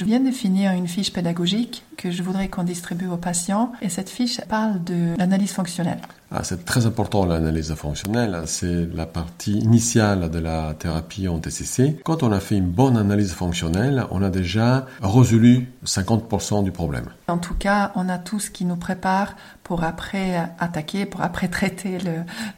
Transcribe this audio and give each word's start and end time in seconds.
Je 0.00 0.06
viens 0.06 0.20
de 0.20 0.30
finir 0.30 0.72
une 0.72 0.88
fiche 0.88 1.12
pédagogique 1.12 1.84
que 1.98 2.10
je 2.10 2.22
voudrais 2.22 2.48
qu'on 2.48 2.62
distribue 2.62 3.06
aux 3.06 3.18
patients 3.18 3.72
et 3.82 3.90
cette 3.90 4.08
fiche 4.08 4.40
parle 4.48 4.82
de 4.82 5.14
l'analyse 5.18 5.52
fonctionnelle. 5.52 6.00
Ah, 6.30 6.42
c'est 6.42 6.64
très 6.64 6.86
important 6.86 7.26
l'analyse 7.26 7.74
fonctionnelle, 7.74 8.34
c'est 8.46 8.88
la 8.94 9.04
partie 9.04 9.58
initiale 9.58 10.30
de 10.30 10.38
la 10.38 10.72
thérapie 10.72 11.28
en 11.28 11.38
TCC. 11.38 12.00
Quand 12.02 12.22
on 12.22 12.32
a 12.32 12.40
fait 12.40 12.56
une 12.56 12.70
bonne 12.70 12.96
analyse 12.96 13.34
fonctionnelle, 13.34 14.06
on 14.10 14.22
a 14.22 14.30
déjà 14.30 14.86
résolu 15.02 15.70
50% 15.84 16.64
du 16.64 16.72
problème. 16.72 17.10
En 17.28 17.36
tout 17.36 17.52
cas, 17.52 17.92
on 17.94 18.08
a 18.08 18.16
tout 18.16 18.40
ce 18.40 18.50
qui 18.50 18.64
nous 18.64 18.76
prépare 18.76 19.36
pour 19.64 19.84
après 19.84 20.50
attaquer, 20.58 21.04
pour 21.04 21.20
après 21.20 21.48
traiter 21.58 21.98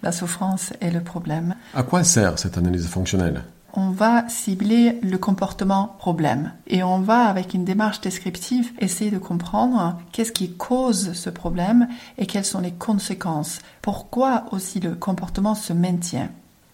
la 0.05 0.12
souffrance 0.12 0.73
et 0.80 0.93
le 0.93 1.01
problème. 1.01 1.56
À 1.74 1.83
quoi 1.83 2.05
sert 2.05 2.38
cette 2.38 2.56
analyse 2.56 2.87
fonctionnelle? 2.87 3.43
On 3.75 3.91
va 3.91 4.29
cibler 4.29 4.99
le 5.03 5.19
comportement 5.19 5.97
problème 5.99 6.53
et 6.67 6.83
on 6.83 7.01
va, 7.01 7.25
avec 7.25 7.55
une 7.55 7.65
démarche 7.65 8.01
descriptive, 8.01 8.71
essayer 8.79 9.11
de 9.11 9.19
comprendre 9.19 9.98
qu'est-ce 10.12 10.33
qui 10.33 10.53
cause 10.53 11.12
ce 11.15 11.31
problème 11.31 11.89
et 12.19 12.27
quelles 12.27 12.45
sont 12.45 12.61
les 12.61 12.73
conséquences. 12.73 13.61
Pourquoi 13.81 14.45
aussi 14.53 14.81
le 14.81 14.95
comportement 14.95 15.55
se 15.55 15.73
maintient. 15.73 16.29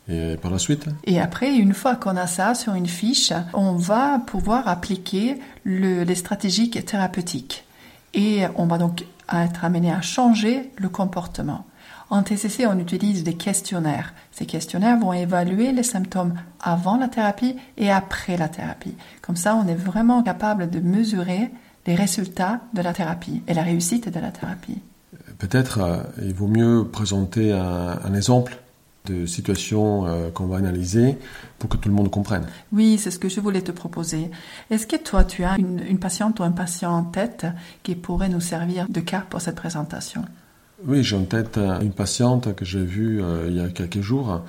Et 0.09 0.37
par 0.37 0.51
la 0.51 0.59
suite? 0.59 0.87
Et 1.05 1.21
après, 1.21 1.55
une 1.55 1.75
fois 1.75 1.95
qu'on 1.95 2.17
a 2.17 2.27
ça 2.27 2.55
sur 2.55 2.75
une 2.75 2.87
fiche, 2.87 3.33
on 3.53 3.73
va 3.73 4.19
pouvoir 4.19 4.67
appliquer 4.67 5.39
les 5.65 6.15
stratégies 6.15 6.71
thérapeutiques. 6.71 7.65
Et 8.15 8.45
on 8.57 8.67
va 8.67 8.79
donc 8.79 9.05
être 9.31 9.65
amené 9.65 9.93
à 9.93 10.01
changer 10.01 10.71
le 10.77 10.89
comportement. 10.89 11.67
En 12.11 12.23
TCC, 12.23 12.67
on 12.67 12.79
utilise 12.79 13.23
des 13.23 13.35
questionnaires. 13.35 14.15
Ces 14.33 14.47
questionnaires 14.47 14.99
vont 14.99 15.13
évaluer 15.13 15.73
les 15.73 15.83
symptômes 15.83 16.35
avant 16.59 16.97
la 16.97 17.09
thérapie 17.09 17.57
et 17.77 17.91
après 17.91 18.39
la 18.39 18.49
thérapie. 18.49 18.95
Comme 19.21 19.37
ça, 19.37 19.55
on 19.55 19.69
est 19.69 19.75
vraiment 19.75 20.23
capable 20.23 20.71
de 20.71 20.81
mesurer 20.81 21.51
les 21.87 21.95
résultats 21.95 22.61
de 22.73 22.81
la 22.81 22.95
thérapie 22.95 23.43
et 23.47 23.53
la 23.53 23.63
réussite 23.63 24.09
de 24.09 24.21
la 24.21 24.31
thérapie. 24.31 24.81
Peut-être 25.39 25.81
euh, 25.81 26.03
il 26.23 26.35
vaut 26.35 26.47
mieux 26.47 26.87
présenter 26.91 27.53
un, 27.53 28.15
exemple 28.15 28.59
de 29.05 29.27
situation 29.27 30.07
euh, 30.07 30.31
qu'on 30.31 30.47
va 30.47 30.57
analyser 30.57 31.17
pour 31.59 31.69
que 31.69 31.77
tout 31.77 31.89
le 31.89 31.95
monde 31.95 32.11
comprenne. 32.11 32.47
Oui, 32.73 32.99
c'est 32.99 33.11
ce 33.11 33.19
que 33.19 33.29
je 33.29 33.41
voulais 33.41 33.63
te 33.63 33.71
proposer. 33.71 34.31
Est-ce 34.71 34.87
que 34.87 34.97
toi, 34.97 35.25
tu 35.25 35.45
as 35.45 35.59
une, 35.59 35.83
une 35.89 35.99
patiente 35.99 36.41
ou 36.41 36.43
un 36.43 36.53
patient 36.53 36.93
en 36.93 37.05
tête 37.05 37.47
qui 37.83 37.95
pourrait 37.95 38.31
nous 38.31 38.41
servir 38.41 38.87
de 38.89 39.01
cas 39.01 39.25
pour 39.29 39.43
cette 39.43 39.57
présentation? 39.57 40.25
Oui, 40.87 41.03
j'ai 41.03 41.17
en 41.17 41.25
tête 41.25 41.59
une 41.59 41.93
patiente 41.93 42.55
que 42.55 42.65
j'ai 42.65 42.85
vue 42.85 43.23
euh, 43.23 43.47
il 43.49 43.57
y 43.57 43.61
a 43.61 43.69
quelques 43.69 44.01
jours 44.01 44.43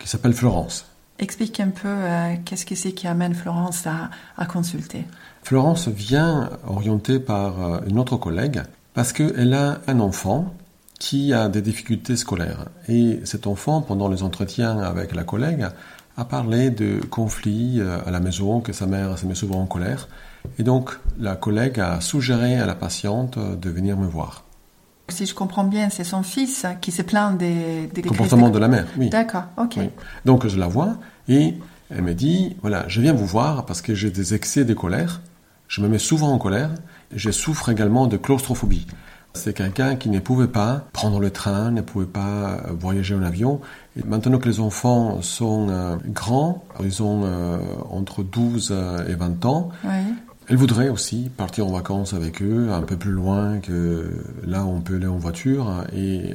qui 0.00 0.08
s'appelle 0.08 0.32
Florence. 0.32 0.86
Explique 1.18 1.60
un 1.60 1.68
peu 1.68 1.88
euh, 1.88 2.34
qu'est-ce 2.44 2.64
que 2.64 2.74
c'est 2.74 2.92
qui 2.92 3.06
amène 3.06 3.34
Florence 3.34 3.86
à, 3.86 4.46
consulter. 4.46 5.04
Florence 5.42 5.88
vient 5.88 6.50
orientée 6.66 7.20
par 7.20 7.62
euh, 7.62 7.80
une 7.86 7.98
autre 7.98 8.16
collègue 8.16 8.62
parce 8.94 9.12
qu'elle 9.12 9.52
a 9.52 9.80
un 9.86 10.00
enfant 10.00 10.54
qui 10.98 11.34
a 11.34 11.48
des 11.48 11.60
difficultés 11.60 12.16
scolaires. 12.16 12.66
Et 12.88 13.20
cet 13.24 13.46
enfant, 13.46 13.82
pendant 13.82 14.08
les 14.08 14.22
entretiens 14.22 14.78
avec 14.78 15.14
la 15.14 15.24
collègue, 15.24 15.66
a 16.16 16.24
parlé 16.24 16.70
de 16.70 17.00
conflits 17.10 17.82
à 17.82 18.10
la 18.10 18.20
maison, 18.20 18.62
que 18.62 18.72
sa 18.72 18.86
mère 18.86 19.18
se 19.18 19.26
met 19.26 19.34
souvent 19.34 19.60
en 19.60 19.66
colère. 19.66 20.08
Et 20.58 20.62
donc, 20.62 20.96
la 21.18 21.36
collègue 21.36 21.78
a 21.78 22.00
suggéré 22.00 22.56
à 22.56 22.64
la 22.64 22.74
patiente 22.74 23.38
de 23.38 23.68
venir 23.68 23.98
me 23.98 24.06
voir. 24.06 24.45
Si 25.08 25.24
je 25.26 25.34
comprends 25.34 25.64
bien, 25.64 25.88
c'est 25.88 26.04
son 26.04 26.22
fils 26.22 26.66
qui 26.80 26.90
se 26.90 27.02
plaint 27.02 27.36
des, 27.38 27.86
des 27.86 28.02
comportements 28.02 28.50
de 28.50 28.58
la 28.58 28.68
mère. 28.68 28.86
Oui. 28.98 29.08
D'accord, 29.08 29.44
ok. 29.56 29.78
Donc 30.24 30.46
je 30.46 30.58
la 30.58 30.66
vois 30.66 30.96
et 31.28 31.54
elle 31.90 32.02
me 32.02 32.14
dit 32.14 32.56
voilà, 32.60 32.84
je 32.88 33.00
viens 33.00 33.12
vous 33.12 33.26
voir 33.26 33.66
parce 33.66 33.82
que 33.82 33.94
j'ai 33.94 34.10
des 34.10 34.34
excès 34.34 34.64
de 34.64 34.74
colère. 34.74 35.20
Je 35.68 35.80
me 35.80 35.88
mets 35.88 35.98
souvent 35.98 36.32
en 36.32 36.38
colère. 36.38 36.70
Je 37.14 37.30
souffre 37.30 37.68
également 37.68 38.06
de 38.06 38.16
claustrophobie. 38.16 38.86
C'est 39.34 39.52
quelqu'un 39.52 39.96
qui 39.96 40.08
ne 40.08 40.18
pouvait 40.18 40.48
pas 40.48 40.86
prendre 40.92 41.20
le 41.20 41.30
train, 41.30 41.70
ne 41.70 41.82
pouvait 41.82 42.06
pas 42.06 42.62
voyager 42.70 43.14
en 43.14 43.22
avion. 43.22 43.60
Et 43.96 44.02
maintenant 44.02 44.38
que 44.38 44.48
les 44.48 44.60
enfants 44.60 45.20
sont 45.20 45.68
euh, 45.68 45.96
grands, 46.06 46.64
ils 46.82 47.02
ont 47.02 47.22
euh, 47.24 47.58
entre 47.90 48.22
12 48.22 48.74
et 49.08 49.14
20 49.14 49.44
ans, 49.44 49.68
oui. 49.84 49.90
Elle 50.48 50.56
voudrait 50.56 50.88
aussi 50.88 51.28
partir 51.36 51.66
en 51.66 51.72
vacances 51.72 52.14
avec 52.14 52.40
eux, 52.40 52.68
un 52.72 52.82
peu 52.82 52.96
plus 52.96 53.10
loin 53.10 53.58
que 53.58 54.10
là 54.46 54.64
où 54.64 54.68
on 54.68 54.80
peut 54.80 54.94
aller 54.94 55.06
en 55.06 55.18
voiture, 55.18 55.84
et 55.92 56.34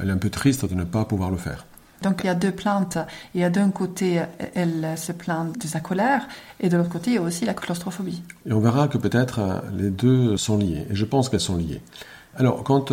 elle 0.00 0.08
est 0.08 0.12
un 0.12 0.18
peu 0.18 0.30
triste 0.30 0.68
de 0.68 0.74
ne 0.74 0.82
pas 0.82 1.04
pouvoir 1.04 1.30
le 1.30 1.36
faire. 1.36 1.64
Donc 2.02 2.22
il 2.24 2.26
y 2.26 2.30
a 2.30 2.34
deux 2.34 2.50
plaintes. 2.50 2.98
Il 3.36 3.40
y 3.40 3.44
a 3.44 3.50
d'un 3.50 3.70
côté, 3.70 4.20
elle 4.54 4.94
se 4.96 5.12
plaint 5.12 5.56
de 5.56 5.68
sa 5.68 5.78
colère, 5.78 6.26
et 6.58 6.68
de 6.68 6.76
l'autre 6.76 6.88
côté, 6.88 7.12
il 7.12 7.14
y 7.14 7.18
a 7.18 7.22
aussi 7.22 7.44
la 7.44 7.54
claustrophobie. 7.54 8.24
Et 8.46 8.52
on 8.52 8.58
verra 8.58 8.88
que 8.88 8.98
peut-être 8.98 9.62
les 9.76 9.90
deux 9.90 10.36
sont 10.36 10.58
liés, 10.58 10.84
et 10.90 10.96
je 10.96 11.04
pense 11.04 11.28
qu'elles 11.28 11.38
sont 11.38 11.56
liées. 11.56 11.80
Alors, 12.34 12.64
quand 12.64 12.92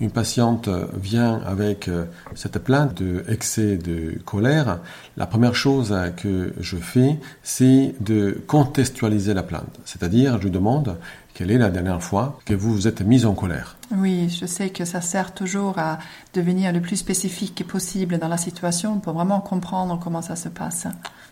une 0.00 0.10
patiente 0.10 0.68
vient 0.94 1.40
avec 1.46 1.88
euh, 1.88 2.06
cette 2.34 2.58
plainte 2.58 3.02
d'excès 3.02 3.76
de 3.76 4.18
colère, 4.24 4.80
la 5.16 5.26
première 5.26 5.54
chose 5.54 5.94
que 6.16 6.54
je 6.58 6.76
fais, 6.76 7.18
c'est 7.42 7.94
de 8.00 8.42
contextualiser 8.46 9.34
la 9.34 9.42
plainte. 9.42 9.78
C'est-à-dire, 9.84 10.38
je 10.38 10.44
lui 10.44 10.50
demande 10.50 10.96
quelle 11.34 11.50
est 11.50 11.58
la 11.58 11.70
dernière 11.70 12.02
fois 12.02 12.38
que 12.44 12.54
vous 12.54 12.72
vous 12.72 12.88
êtes 12.88 13.02
mise 13.02 13.26
en 13.26 13.34
colère. 13.34 13.76
Oui, 13.96 14.28
je 14.28 14.46
sais 14.46 14.70
que 14.70 14.84
ça 14.84 15.00
sert 15.00 15.32
toujours 15.32 15.78
à 15.78 15.98
devenir 16.34 16.72
le 16.72 16.80
plus 16.80 16.96
spécifique 16.96 17.66
possible 17.66 18.18
dans 18.18 18.28
la 18.28 18.36
situation 18.36 18.98
pour 18.98 19.14
vraiment 19.14 19.40
comprendre 19.40 19.98
comment 20.02 20.22
ça 20.22 20.36
se 20.36 20.48
passe. 20.48 20.86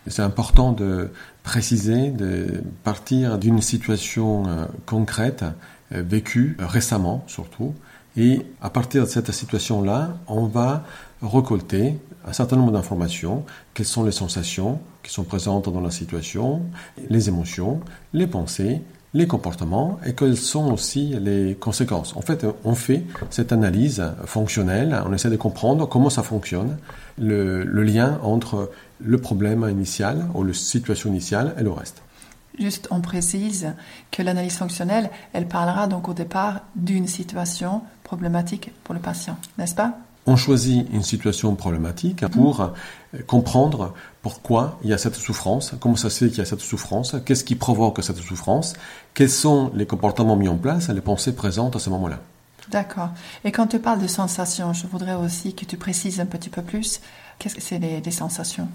C'est 0.07 0.21
important 0.21 0.71
de 0.71 1.11
préciser, 1.43 2.09
de 2.09 2.63
partir 2.83 3.37
d'une 3.37 3.61
situation 3.61 4.47
euh, 4.47 4.65
concrète, 4.85 5.43
euh, 5.91 6.01
vécue 6.01 6.57
récemment 6.59 7.23
surtout, 7.27 7.73
et 8.17 8.45
à 8.61 8.69
partir 8.69 9.03
de 9.03 9.09
cette 9.09 9.31
situation-là, 9.31 10.17
on 10.27 10.45
va 10.45 10.83
récolter 11.21 11.97
un 12.25 12.33
certain 12.33 12.55
nombre 12.55 12.71
d'informations. 12.71 13.45
Quelles 13.73 13.85
sont 13.85 14.03
les 14.03 14.11
sensations 14.11 14.79
qui 15.03 15.11
sont 15.11 15.23
présentes 15.23 15.71
dans 15.71 15.81
la 15.81 15.91
situation, 15.91 16.61
les 17.09 17.29
émotions, 17.29 17.79
les 18.13 18.27
pensées, 18.27 18.81
les 19.13 19.25
comportements 19.25 19.99
et 20.05 20.13
quelles 20.13 20.37
sont 20.37 20.71
aussi 20.71 21.15
les 21.19 21.55
conséquences. 21.55 22.15
En 22.15 22.21
fait, 22.21 22.45
on 22.63 22.75
fait 22.75 23.03
cette 23.31 23.51
analyse 23.51 24.03
fonctionnelle, 24.25 25.01
on 25.05 25.13
essaie 25.13 25.31
de 25.31 25.35
comprendre 25.35 25.87
comment 25.87 26.11
ça 26.11 26.21
fonctionne, 26.21 26.77
le, 27.17 27.63
le 27.63 27.83
lien 27.83 28.19
entre 28.21 28.71
le 28.99 29.17
problème 29.17 29.67
initial 29.69 30.27
ou 30.35 30.43
la 30.43 30.53
situation 30.53 31.09
initiale 31.09 31.55
et 31.57 31.63
le 31.63 31.71
reste. 31.71 32.03
Juste, 32.59 32.87
on 32.91 32.99
précise 32.99 33.73
que 34.11 34.21
l'analyse 34.21 34.57
fonctionnelle, 34.57 35.09
elle 35.31 35.47
parlera 35.47 35.87
donc 35.87 36.09
au 36.09 36.13
départ 36.13 36.61
d'une 36.75 37.07
situation 37.07 37.81
problématique 38.09 38.71
pour 38.83 38.95
le 38.95 39.01
patient, 39.09 39.37
n'est-ce 39.59 39.75
pas? 39.75 39.91
On 40.25 40.35
choisit 40.35 40.87
une 40.91 41.03
situation 41.03 41.55
problématique 41.55 42.25
pour 42.27 42.61
euh, 42.61 42.69
comprendre 43.27 43.93
pourquoi 44.23 44.79
il 44.83 44.89
y 44.89 44.93
a 44.93 44.97
cette 44.97 45.15
souffrance, 45.15 45.73
comment 45.79 45.95
ça 45.95 46.09
se 46.09 46.17
fait 46.19 46.29
qu'il 46.29 46.39
y 46.39 46.47
a 46.47 46.49
cette 46.53 46.65
souffrance, 46.71 47.15
qu'est-ce 47.23 47.43
qui 47.43 47.55
provoque 47.55 48.03
cette 48.03 48.17
souffrance, 48.17 48.73
quels 49.13 49.29
sont 49.29 49.71
les 49.75 49.85
comportements 49.85 50.35
mis 50.35 50.49
en 50.49 50.57
place 50.57 50.89
et 50.89 50.93
les 50.93 51.05
pensées 51.11 51.35
présentes 51.35 51.75
à 51.75 51.79
ce 51.79 51.89
moment-là. 51.91 52.19
D'accord. 52.71 53.09
Et 53.43 53.51
quand 53.51 53.67
tu 53.67 53.79
parles 53.79 54.01
de 54.01 54.07
sensations, 54.21 54.73
je 54.73 54.87
voudrais 54.87 55.15
aussi 55.25 55.53
que 55.53 55.65
tu 55.65 55.77
précises 55.77 56.19
un 56.19 56.25
petit 56.25 56.49
peu 56.49 56.63
plus 56.63 57.01
qu'est-ce 57.37 57.55
que 57.55 57.61
c'est 57.61 57.79
les, 57.79 58.01
les 58.01 58.11
sensations? 58.11 58.67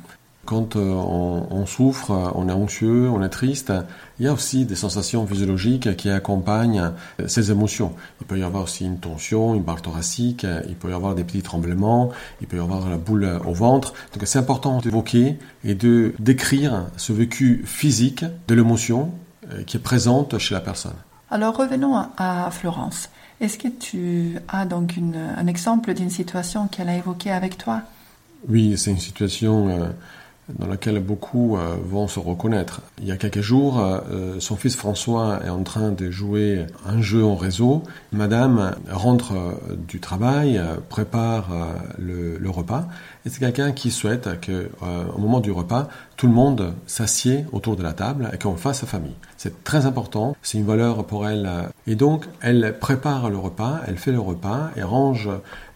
Quand 0.44 0.76
euh, 0.76 0.80
on, 0.80 1.66
souffre, 1.66 2.32
on 2.34 2.48
est 2.48 2.52
anxieux, 2.52 3.08
on 3.10 3.22
est 3.22 3.28
triste, 3.28 3.72
il 4.18 4.26
y 4.26 4.28
a 4.28 4.32
aussi 4.32 4.64
des 4.64 4.76
sensations 4.76 5.26
physiologiques 5.26 5.96
qui 5.96 6.10
accompagnent 6.10 6.92
euh, 7.20 7.28
ces 7.28 7.50
émotions. 7.50 7.94
Il 8.20 8.26
peut 8.26 8.38
y 8.38 8.42
avoir 8.42 8.64
aussi 8.64 8.84
une 8.84 8.98
tension, 8.98 9.54
une 9.54 9.62
barre 9.62 9.82
thoracique, 9.82 10.46
il 10.68 10.74
peut 10.74 10.90
y 10.90 10.92
avoir 10.92 11.14
des 11.14 11.24
petits 11.24 11.42
tremblements, 11.42 12.10
il 12.40 12.46
peut 12.46 12.56
y 12.56 12.60
avoir 12.60 12.88
la 12.88 12.96
boule 12.96 13.28
au 13.46 13.52
ventre. 13.52 13.94
Donc 14.12 14.22
c'est 14.26 14.38
important 14.38 14.78
d'évoquer 14.78 15.38
et 15.64 15.74
de 15.74 16.14
décrire 16.18 16.86
ce 16.96 17.12
vécu 17.12 17.62
physique 17.66 18.24
de 18.48 18.54
l'émotion 18.54 19.12
euh, 19.52 19.62
qui 19.64 19.76
est 19.76 19.80
présente 19.80 20.38
chez 20.38 20.54
la 20.54 20.60
personne. 20.60 20.94
Alors 21.30 21.56
revenons 21.56 21.96
à 22.16 22.50
Florence. 22.50 23.08
Est-ce 23.40 23.58
que 23.58 23.68
tu 23.68 24.38
as 24.48 24.64
donc 24.64 24.94
un 25.36 25.46
exemple 25.46 25.92
d'une 25.92 26.10
situation 26.10 26.68
qu'elle 26.68 26.88
a 26.88 26.96
évoquée 26.96 27.32
avec 27.32 27.58
toi? 27.58 27.82
Oui, 28.48 28.76
c'est 28.78 28.90
une 28.90 28.98
situation 28.98 29.92
dans 30.52 30.66
laquelle 30.66 31.00
beaucoup 31.00 31.56
euh, 31.56 31.76
vont 31.82 32.08
se 32.08 32.18
reconnaître. 32.18 32.82
Il 33.00 33.06
y 33.06 33.12
a 33.12 33.16
quelques 33.16 33.40
jours, 33.40 33.80
euh, 33.80 34.36
son 34.40 34.56
fils 34.56 34.76
François 34.76 35.40
est 35.44 35.48
en 35.48 35.62
train 35.62 35.90
de 35.90 36.10
jouer 36.10 36.66
un 36.86 37.00
jeu 37.00 37.24
en 37.24 37.36
réseau. 37.36 37.82
Madame 38.12 38.74
rentre 38.90 39.32
euh, 39.32 39.76
du 39.88 40.00
travail, 40.00 40.60
prépare 40.88 41.48
le, 41.98 42.38
repas, 42.48 42.86
et 43.26 43.30
c'est 43.30 43.40
quelqu'un 43.40 43.72
qui 43.72 43.90
souhaite 43.90 44.40
que, 44.40 44.70
au 45.16 45.18
moment 45.18 45.40
du 45.40 45.50
repas, 45.50 45.88
tout 46.16 46.28
le 46.28 46.32
monde 46.32 46.74
s'assied 46.86 47.46
autour 47.52 47.74
de 47.74 47.82
la 47.82 47.92
table 47.92 48.30
et 48.32 48.38
qu'on 48.38 48.54
fasse 48.54 48.80
sa 48.80 48.86
famille. 48.86 49.16
C'est 49.36 49.64
très 49.64 49.86
important, 49.86 50.36
c'est 50.42 50.58
une 50.58 50.66
valeur 50.66 51.04
pour 51.04 51.26
elle. 51.26 51.50
Et 51.88 51.96
donc, 51.96 52.26
elle 52.40 52.76
prépare 52.78 53.30
le 53.30 53.38
repas, 53.38 53.80
elle 53.88 53.96
fait 53.96 54.12
le 54.12 54.20
repas, 54.20 54.70
elle 54.76 54.84
range 54.84 55.28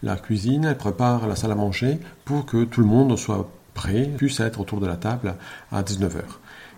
la 0.03 0.15
cuisine, 0.15 0.63
elle 0.63 0.77
prépare 0.77 1.27
la 1.27 1.35
salle 1.35 1.51
à 1.51 1.55
manger 1.55 1.99
pour 2.23 2.45
que 2.45 2.63
tout 2.63 2.81
le 2.81 2.87
monde 2.87 3.17
soit 3.17 3.49
prêt, 3.79 4.11
puisse 4.17 4.39
être 4.41 4.59
autour 4.59 4.79
de 4.81 4.87
la 4.87 4.97
table 4.97 5.35
à 5.71 5.81
19h. 5.81 6.23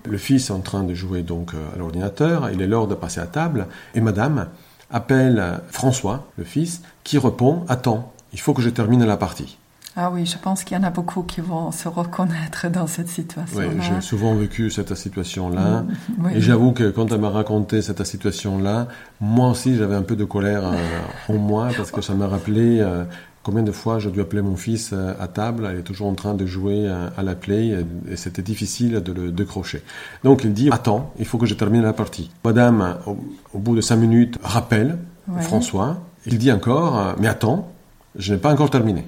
Le 0.06 0.18
fils 0.18 0.50
est 0.50 0.54
en 0.54 0.60
train 0.60 0.84
de 0.84 0.94
jouer 0.94 1.24
donc 1.24 1.54
à 1.54 1.78
l'ordinateur, 1.78 2.50
il 2.52 2.62
est 2.62 2.68
l'heure 2.68 2.88
de 2.88 2.96
passer 2.96 3.20
à 3.20 3.28
table, 3.28 3.68
et 3.96 4.02
madame 4.02 4.48
appelle 4.92 5.62
François, 5.70 6.28
le 6.38 6.44
fils, 6.44 6.82
qui 7.04 7.18
répond 7.18 7.66
Attends, 7.68 8.14
il 8.34 8.40
faut 8.40 8.54
que 8.54 8.62
je 8.62 8.70
termine 8.70 9.04
la 9.04 9.18
partie. 9.18 9.58
Ah 9.98 10.10
oui, 10.10 10.26
je 10.26 10.38
pense 10.38 10.64
qu'il 10.64 10.78
y 10.78 10.80
en 10.80 10.84
a 10.84 10.90
beaucoup 10.90 11.24
qui 11.24 11.42
vont 11.42 11.72
se 11.74 11.90
reconnaître 11.90 12.70
dans 12.70 12.88
cette 12.88 13.10
situation. 13.10 13.60
Oui, 13.60 13.82
j'ai 13.82 14.00
souvent 14.00 14.34
vécu 14.36 14.70
cette 14.72 14.96
situation-là. 14.96 15.84
Mm, 16.18 16.30
et 16.30 16.40
j'avoue 16.40 16.72
que 16.72 16.90
quand 16.92 17.12
elle 17.12 17.20
m'a 17.20 17.30
raconté 17.30 17.82
cette 17.82 18.06
situation-là, 18.06 18.88
moi 19.20 19.50
aussi 19.50 19.76
j'avais 19.76 19.96
un 19.96 20.02
peu 20.04 20.16
de 20.16 20.24
colère 20.24 20.64
euh, 20.66 20.78
en 21.28 21.34
moi 21.34 21.70
parce 21.76 21.92
que 21.92 22.00
ça 22.00 22.14
m'a 22.14 22.28
rappelé 22.28 22.80
euh, 22.80 23.04
combien 23.44 23.64
de 23.64 23.72
fois 23.72 24.00
j'ai 24.00 24.12
dû 24.12 24.22
appeler 24.22 24.42
mon 24.42 24.56
fils 24.56 24.92
euh, 24.94 25.14
à 25.20 25.28
table? 25.28 25.70
Il 25.74 25.80
est 25.80 25.84
toujours 25.84 26.08
en 26.08 26.14
train 26.14 26.34
de 26.34 26.46
jouer 26.46 26.88
à 26.88 27.24
la 27.24 27.36
play 27.36 27.84
et, 28.10 28.16
c'était 28.16 28.42
difficile 28.42 29.02
de 29.02 29.12
le 29.12 29.32
décrocher. 29.32 29.84
Donc 30.24 30.44
il 30.44 30.54
dit 30.54 30.70
Attends, 30.72 31.14
il 31.20 31.26
faut 31.26 31.38
que 31.38 31.46
je 31.46 31.54
termine 31.54 31.82
la 31.82 31.94
partie. 31.94 32.32
Madame, 32.44 32.98
au, 33.54 33.60
bout 33.60 33.76
de 33.76 33.82
cinq 33.82 33.98
minutes, 33.98 34.38
rappelle 34.44 34.98
François. 35.42 35.98
Il 36.26 36.38
dit 36.38 36.52
encore 36.52 37.16
Mais 37.20 37.28
attends, 37.28 37.72
je 38.16 38.34
n'ai 38.34 38.40
pas 38.40 38.52
encore 38.52 38.70
terminé. 38.70 39.06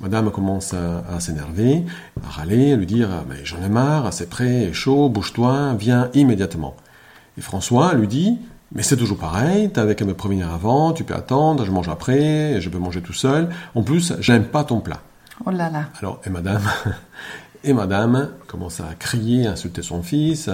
Madame 0.00 0.30
commence 0.30 0.74
à, 0.74 1.20
s'énerver, 1.20 1.84
à 2.24 2.28
râler, 2.28 2.72
à 2.72 2.76
lui 2.76 2.86
dire 2.86 3.08
Mais 3.28 3.44
j'en 3.44 3.62
ai 3.62 3.68
marre, 3.68 4.12
c'est 4.12 4.28
prêt, 4.28 4.72
chaud, 4.72 5.08
bouge-toi, 5.08 5.74
viens 5.78 6.10
immédiatement. 6.14 6.76
Et 7.38 7.40
François 7.40 7.94
lui 7.94 8.08
dit 8.08 8.38
Mais 8.72 8.82
c'est 8.82 8.96
toujours 8.96 9.18
pareil, 9.18 9.70
t'avais 9.70 9.94
qu'à 9.94 10.04
me 10.04 10.14
prévenir 10.14 10.52
avant, 10.52 10.92
tu 10.92 11.04
peux 11.04 11.14
attendre, 11.14 11.64
je 11.64 11.70
mange 11.70 11.88
après, 11.88 12.60
je 12.60 12.68
peux 12.68 12.78
manger 12.78 13.00
tout 13.00 13.12
seul. 13.12 13.48
En 13.74 13.82
plus, 13.82 14.12
j'aime 14.20 14.44
pas 14.44 14.64
ton 14.64 14.80
plat. 14.80 15.00
Oh 15.44 15.50
là 15.50 15.70
là. 15.70 15.84
Alors, 16.00 16.20
et 16.26 16.30
madame, 16.30 16.62
et 17.64 17.72
madame 17.72 18.30
commence 18.48 18.80
à 18.80 18.94
crier, 18.98 19.46
à 19.46 19.52
insulter 19.52 19.82
son 19.82 20.02
fils. 20.02 20.50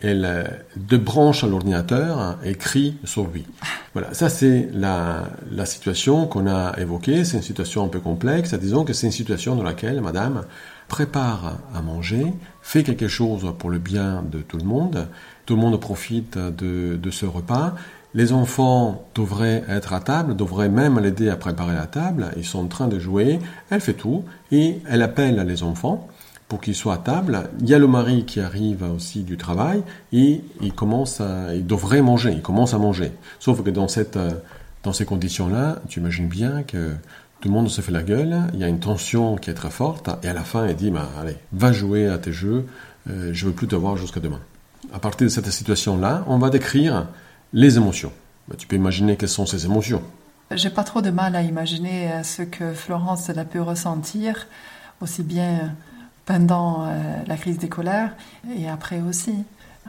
Elle 0.00 0.24
euh, 0.24 0.44
débranche 0.76 1.42
l'ordinateur 1.42 2.38
et 2.44 2.54
crie 2.54 2.98
sur 3.04 3.26
lui. 3.26 3.44
Voilà, 3.94 4.14
ça 4.14 4.28
c'est 4.28 4.68
la, 4.72 5.24
la 5.50 5.66
situation 5.66 6.26
qu'on 6.26 6.46
a 6.46 6.78
évoquée. 6.78 7.24
C'est 7.24 7.38
une 7.38 7.42
situation 7.42 7.84
un 7.84 7.88
peu 7.88 8.00
complexe. 8.00 8.54
Disons 8.54 8.84
que 8.84 8.92
c'est 8.92 9.06
une 9.06 9.12
situation 9.12 9.56
dans 9.56 9.64
laquelle 9.64 10.00
madame 10.00 10.44
prépare 10.88 11.58
à 11.74 11.82
manger, 11.82 12.32
fait 12.62 12.82
quelque 12.82 13.08
chose 13.08 13.52
pour 13.58 13.70
le 13.70 13.78
bien 13.78 14.24
de 14.30 14.38
tout 14.38 14.56
le 14.56 14.64
monde. 14.64 15.08
Tout 15.44 15.56
le 15.56 15.60
monde 15.60 15.80
profite 15.80 16.38
de, 16.38 17.10
ce 17.10 17.26
repas. 17.26 17.74
Les 18.14 18.32
enfants 18.32 19.06
devraient 19.14 19.64
être 19.68 19.92
à 19.92 20.00
table, 20.00 20.36
devraient 20.36 20.68
même 20.68 20.98
l'aider 20.98 21.28
à 21.28 21.36
préparer 21.36 21.74
la 21.74 21.86
table. 21.86 22.30
Ils 22.36 22.44
sont 22.44 22.60
en 22.60 22.68
train 22.68 22.88
de 22.88 22.98
jouer. 22.98 23.40
Elle 23.70 23.80
fait 23.80 23.94
tout 23.94 24.24
et 24.50 24.80
elle 24.88 25.02
appelle 25.02 25.44
les 25.46 25.62
enfants 25.62 26.08
pour 26.48 26.60
qu'ils 26.60 26.74
soient 26.74 26.94
à 26.94 26.98
table. 26.98 27.50
Il 27.60 27.68
y 27.68 27.74
a 27.74 27.78
le 27.78 27.88
mari 27.88 28.24
qui 28.24 28.40
arrive 28.40 28.84
aussi 28.84 29.22
du 29.22 29.36
travail 29.36 29.82
et 30.12 30.42
il 30.62 30.72
commence 30.72 31.20
à, 31.20 31.54
il 31.54 31.66
devrait 31.66 32.02
manger, 32.02 32.32
il 32.32 32.42
commence 32.42 32.72
à 32.72 32.78
manger. 32.78 33.12
Sauf 33.40 33.62
que 33.62 33.70
dans 33.70 33.88
cette, 33.88 34.18
dans 34.82 34.92
ces 34.92 35.04
conditions-là, 35.04 35.80
tu 35.88 35.98
imagines 36.00 36.28
bien 36.28 36.62
que 36.62 36.92
tout 37.46 37.52
le 37.52 37.58
monde 37.58 37.70
se 37.70 37.80
fait 37.80 37.92
la 37.92 38.02
gueule, 38.02 38.38
il 38.54 38.58
y 38.58 38.64
a 38.64 38.66
une 38.66 38.80
tension 38.80 39.36
qui 39.36 39.50
est 39.50 39.54
très 39.54 39.70
forte 39.70 40.10
et 40.24 40.28
à 40.28 40.32
la 40.32 40.42
fin, 40.42 40.66
il 40.66 40.74
dit, 40.74 40.90
bah, 40.90 41.08
allez, 41.16 41.36
va 41.52 41.70
jouer 41.70 42.08
à 42.08 42.18
tes 42.18 42.32
jeux, 42.32 42.66
euh, 43.08 43.30
je 43.32 43.46
veux 43.46 43.52
plus 43.52 43.68
te 43.68 43.76
voir 43.76 43.96
jusqu'à 43.96 44.18
demain. 44.18 44.40
À 44.92 44.98
partir 44.98 45.28
de 45.28 45.28
cette 45.28 45.48
situation-là, 45.48 46.24
on 46.26 46.38
va 46.38 46.50
décrire 46.50 47.06
les 47.52 47.76
émotions. 47.76 48.10
Bah, 48.48 48.56
tu 48.58 48.66
peux 48.66 48.74
imaginer 48.74 49.16
quelles 49.16 49.28
sont 49.28 49.46
ces 49.46 49.64
émotions. 49.64 50.02
J'ai 50.50 50.70
pas 50.70 50.82
trop 50.82 51.02
de 51.02 51.10
mal 51.10 51.36
à 51.36 51.42
imaginer 51.42 52.10
euh, 52.10 52.22
ce 52.24 52.42
que 52.42 52.74
Florence 52.74 53.30
a 53.30 53.44
pu 53.44 53.60
ressentir, 53.60 54.48
aussi 55.00 55.22
bien 55.22 55.72
pendant 56.24 56.84
euh, 56.88 56.90
la 57.28 57.36
crise 57.36 57.58
des 57.58 57.68
colères 57.68 58.16
et 58.58 58.68
après 58.68 59.00
aussi. 59.08 59.36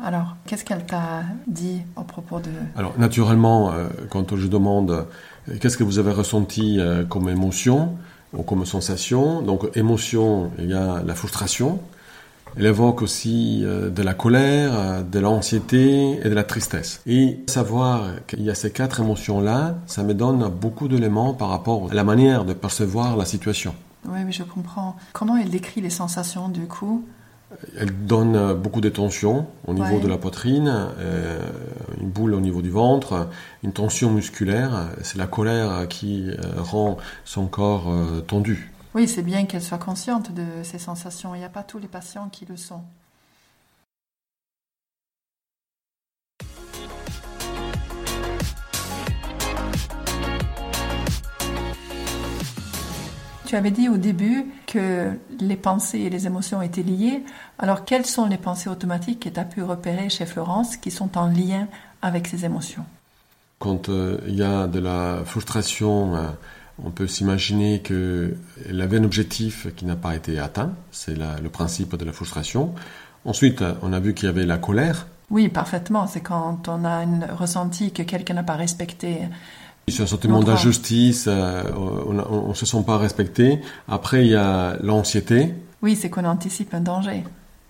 Alors, 0.03 0.35
qu'est-ce 0.45 0.63
qu'elle 0.63 0.85
t'a 0.85 1.23
dit 1.47 1.81
au 1.95 2.03
propos 2.03 2.39
de... 2.39 2.51
Alors, 2.75 2.93
naturellement, 2.97 3.71
euh, 3.71 3.87
quand 4.09 4.35
je 4.35 4.47
demande 4.47 4.91
euh, 4.91 5.57
qu'est-ce 5.59 5.77
que 5.77 5.83
vous 5.83 5.99
avez 5.99 6.11
ressenti 6.11 6.79
comme 7.09 7.29
émotion 7.29 7.97
ou 8.33 8.43
comme 8.43 8.65
sensation, 8.65 9.41
donc 9.41 9.75
émotion, 9.75 10.51
il 10.59 10.69
y 10.69 10.73
a 10.73 11.01
la 11.03 11.15
frustration, 11.15 11.79
elle 12.57 12.65
évoque 12.65 13.01
aussi 13.01 13.61
de 13.61 14.03
la 14.03 14.13
colère, 14.13 15.03
de 15.03 15.19
l'anxiété 15.19 16.19
et 16.23 16.29
de 16.29 16.33
la 16.33 16.43
tristesse. 16.43 17.01
Et 17.05 17.39
savoir 17.47 18.03
qu'il 18.27 18.41
y 18.41 18.49
a 18.49 18.55
ces 18.55 18.71
quatre 18.71 18.99
émotions-là, 18.99 19.75
ça 19.85 20.03
me 20.03 20.13
donne 20.13 20.49
beaucoup 20.49 20.87
d'éléments 20.87 21.33
par 21.33 21.49
rapport 21.49 21.89
à 21.89 21.93
la 21.93 22.03
manière 22.03 22.45
de 22.45 22.53
percevoir 22.53 23.15
la 23.15 23.25
situation. 23.25 23.73
Oui, 24.07 24.19
mais 24.25 24.31
je 24.31 24.43
comprends. 24.43 24.95
Comment 25.13 25.37
elle 25.37 25.49
décrit 25.49 25.81
les 25.81 25.89
sensations 25.89 26.49
du 26.49 26.67
coup? 26.67 27.05
Elle 27.77 28.05
donne 28.05 28.53
beaucoup 28.55 28.81
de 28.81 28.89
tension 28.89 29.47
au 29.67 29.73
niveau 29.73 29.99
de 29.99 30.07
la 30.07 30.17
poitrine, 30.17 30.89
euh, 30.99 31.39
une 31.99 32.09
boule 32.09 32.33
au 32.33 32.41
niveau 32.41 32.61
du 32.61 32.69
ventre, 32.69 33.29
une 33.63 33.71
tension 33.71 34.11
musculaire. 34.11 34.89
C'est 35.01 35.17
la 35.17 35.27
colère 35.27 35.87
qui 35.87 36.29
euh, 36.29 36.35
rend 36.57 36.97
son 37.23 37.47
corps 37.47 37.89
euh, 37.89 38.19
tendu. 38.19 38.71
Oui, 38.95 39.07
c'est 39.07 39.21
bien 39.21 39.45
qu'elle 39.45 39.61
soit 39.61 39.77
consciente 39.77 40.33
de 40.33 40.43
ces 40.63 40.79
sensations. 40.79 41.35
Il 41.35 41.39
n'y 41.39 41.45
a 41.45 41.49
pas 41.49 41.63
tous 41.63 41.79
les 41.79 41.87
patients 41.87 42.29
qui 42.29 42.45
le 42.45 42.57
sont. 42.57 42.81
Tu 53.47 53.55
avais 53.55 53.71
dit 53.71 53.87
au 53.87 53.95
début 53.95 54.45
que 54.65 55.09
les 55.39 55.55
pensées 55.55 55.99
et 55.99 56.09
les 56.09 56.27
émotions 56.27 56.61
étaient 56.61 56.83
liées. 56.83 57.23
Alors, 57.59 57.85
quelles 57.85 58.05
sont 58.05 58.25
les 58.25 58.35
pensées 58.35 58.69
automatiques 58.69 59.21
que 59.21 59.29
tu 59.29 59.39
as 59.39 59.45
pu 59.45 59.63
repérer 59.63 60.09
chez 60.09 60.25
Florence 60.25 60.75
qui 60.75 60.91
sont 60.91 61.17
en 61.17 61.27
lien 61.27 61.69
avec 62.01 62.27
ces 62.27 62.43
émotions? 62.43 62.83
Quand 63.59 63.87
euh, 63.87 64.19
il 64.27 64.35
y 64.35 64.43
a 64.43 64.67
de 64.67 64.79
la 64.79 65.21
frustration, 65.23 66.17
euh, 66.17 66.27
on 66.83 66.91
peut 66.91 67.07
s'imaginer 67.07 67.81
qu'elle 67.81 68.81
avait 68.81 68.97
un 68.97 69.05
objectif 69.05 69.73
qui 69.77 69.85
n'a 69.85 69.95
pas 69.95 70.13
été 70.13 70.37
atteint. 70.39 70.73
C'est 70.91 71.15
le 71.17 71.49
principe 71.49 71.95
de 71.95 72.03
la 72.03 72.11
frustration. 72.11 72.75
Ensuite, 73.23 73.63
on 73.81 73.93
a 73.93 74.01
vu 74.01 74.13
qu'il 74.13 74.25
y 74.25 74.29
avait 74.29 74.45
la 74.45 74.57
colère. 74.57 75.07
Oui, 75.29 75.47
parfaitement. 75.47 76.05
C'est 76.05 76.19
quand 76.19 76.67
on 76.67 76.83
a 76.83 76.89
un 76.89 77.33
ressenti 77.33 77.93
que 77.93 78.03
quelqu'un 78.03 78.33
n'a 78.33 78.43
pas 78.43 78.57
respecté 78.57 79.21
c'est 79.87 80.03
un 80.03 80.07
sentiment 80.07 80.43
d'injustice, 80.43 81.25
euh, 81.27 81.63
on 81.75 82.49
ne 82.49 82.53
se 82.53 82.65
sent 82.65 82.83
pas 82.85 82.97
respecté. 82.97 83.61
Après, 83.87 84.25
il 84.25 84.31
y 84.31 84.35
a 84.35 84.77
l'anxiété. 84.81 85.53
Oui, 85.81 85.95
c'est 85.95 86.09
qu'on 86.09 86.25
anticipe 86.25 86.73
un 86.73 86.81
danger. 86.81 87.23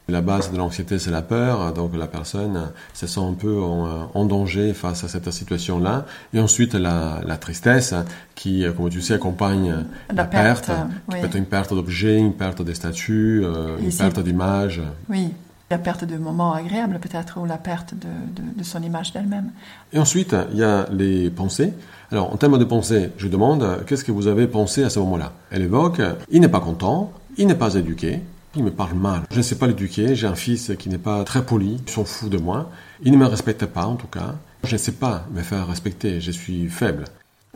La 0.09 0.21
base 0.21 0.51
de 0.51 0.57
l'anxiété, 0.57 0.99
c'est 0.99 1.11
la 1.11 1.21
peur. 1.21 1.73
Donc 1.73 1.95
la 1.95 2.07
personne 2.07 2.71
se 2.93 3.05
sent 3.07 3.19
un 3.19 3.33
peu 3.33 3.61
en, 3.61 4.25
danger 4.25 4.73
face 4.73 5.03
à 5.03 5.09
cette 5.09 5.29
situation-là. 5.29 6.05
Et 6.33 6.39
ensuite, 6.39 6.73
la, 6.73 7.21
tristesse 7.39 7.93
qui, 8.33 8.65
comme 8.75 8.89
tu 8.89 9.01
sais, 9.01 9.15
accompagne 9.15 9.85
la, 10.11 10.23
perte. 10.23 10.71
peut 11.09 11.17
être 11.17 11.35
une 11.35 11.45
perte 11.45 11.73
d'objet, 11.73 12.17
une 12.17 12.33
perte 12.33 12.61
des 12.61 12.73
statuts, 12.73 13.41
euh, 13.43 13.77
une 13.79 13.91
perte 13.91 14.19
d'image. 14.21 14.81
Oui, 15.09 15.33
la 15.69 15.77
perte 15.77 16.05
de 16.05 16.17
moments 16.17 16.53
agréables 16.53 16.99
peut-être, 16.99 17.39
ou 17.39 17.45
la 17.45 17.57
perte 17.57 17.93
de, 17.95 18.63
son 18.63 18.81
image 18.81 19.13
d'elle-même. 19.13 19.51
Et 19.93 19.99
ensuite, 19.99 20.35
il 20.51 20.59
y 20.59 20.63
a 20.63 20.87
les 20.91 21.29
pensées. 21.29 21.73
Alors, 22.11 22.33
en 22.33 22.37
termes 22.37 22.57
de 22.57 22.63
pensée, 22.63 23.11
je 23.17 23.27
demande 23.27 23.83
qu'est-ce 23.85 24.03
que 24.03 24.11
vous 24.11 24.27
avez 24.27 24.47
pensé 24.47 24.83
à 24.83 24.89
ce 24.89 24.99
moment-là? 24.99 25.33
Elle 25.51 25.63
évoque 25.63 26.01
il 26.29 26.41
n'est 26.41 26.47
pas 26.47 26.59
content, 26.59 27.11
il 27.37 27.47
n'est 27.47 27.55
pas 27.55 27.75
éduqué, 27.75 28.21
il 28.55 28.63
me 28.63 28.71
parle 28.71 28.95
mal. 28.95 29.23
Je 29.29 29.37
ne 29.37 29.41
sais 29.41 29.55
pas 29.55 29.67
l'éduquer, 29.67 30.15
j'ai 30.15 30.27
un 30.27 30.35
fils 30.35 30.71
qui 30.79 30.89
n'est 30.89 30.97
pas 30.97 31.23
très 31.23 31.45
poli, 31.45 31.79
il 31.85 31.91
s'en 31.91 32.05
fout 32.05 32.29
de 32.29 32.37
moi, 32.37 32.69
il 33.01 33.11
ne 33.11 33.17
me 33.17 33.25
respecte 33.25 33.65
pas 33.65 33.85
en 33.85 33.95
tout 33.95 34.07
cas. 34.07 34.35
Je 34.63 34.73
ne 34.73 34.77
sais 34.77 34.93
pas 34.93 35.25
me 35.31 35.41
faire 35.41 35.67
respecter, 35.67 36.19
je 36.21 36.31
suis 36.31 36.67
faible. 36.67 37.05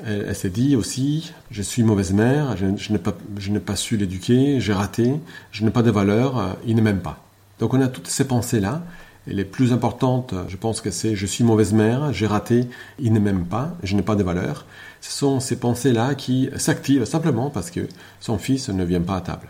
Elle, 0.05 0.35
s'est 0.35 0.49
dit 0.49 0.75
aussi, 0.75 1.31
je 1.51 1.61
suis 1.61 1.83
mauvaise 1.83 2.11
mère, 2.11 2.57
je, 2.57 2.65
je 2.75 2.91
n'ai 2.91 2.97
pas, 2.97 3.13
pas, 3.65 3.75
su 3.75 3.97
l'éduquer, 3.97 4.59
j'ai 4.59 4.73
raté, 4.73 5.13
je 5.51 5.63
n'ai 5.63 5.69
pas 5.69 5.83
de 5.83 5.91
valeur, 5.91 6.57
il 6.65 6.75
ne 6.75 6.81
m'aime 6.81 7.01
pas. 7.01 7.19
Donc 7.61 7.75
on 7.75 7.79
a 7.81 7.87
toutes 7.87 8.07
ces 8.07 8.25
pensées-là, 8.25 8.81
et 9.27 9.33
les 9.33 9.45
plus 9.45 9.71
importantes, 9.71 10.33
je 10.47 10.57
pense 10.57 10.81
que 10.81 10.89
c'est 10.89 11.15
je 11.15 11.27
suis 11.27 11.43
mauvaise 11.43 11.73
mère, 11.73 12.11
j'ai 12.11 12.25
raté, 12.25 12.67
il 12.97 13.13
ne 13.13 13.19
m'aime 13.19 13.45
pas, 13.45 13.77
je 13.83 13.95
n'ai 13.95 14.01
pas 14.01 14.15
de 14.15 14.23
valeur. 14.23 14.65
Ce 14.99 15.11
sont 15.11 15.39
ces 15.39 15.57
pensées-là 15.57 16.15
qui 16.15 16.49
s'activent 16.57 17.05
simplement 17.05 17.51
parce 17.51 17.69
que 17.69 17.87
son 18.19 18.39
fils 18.39 18.69
ne 18.69 18.83
vient 18.83 19.01
pas 19.01 19.17
à 19.17 19.21
table. 19.21 19.47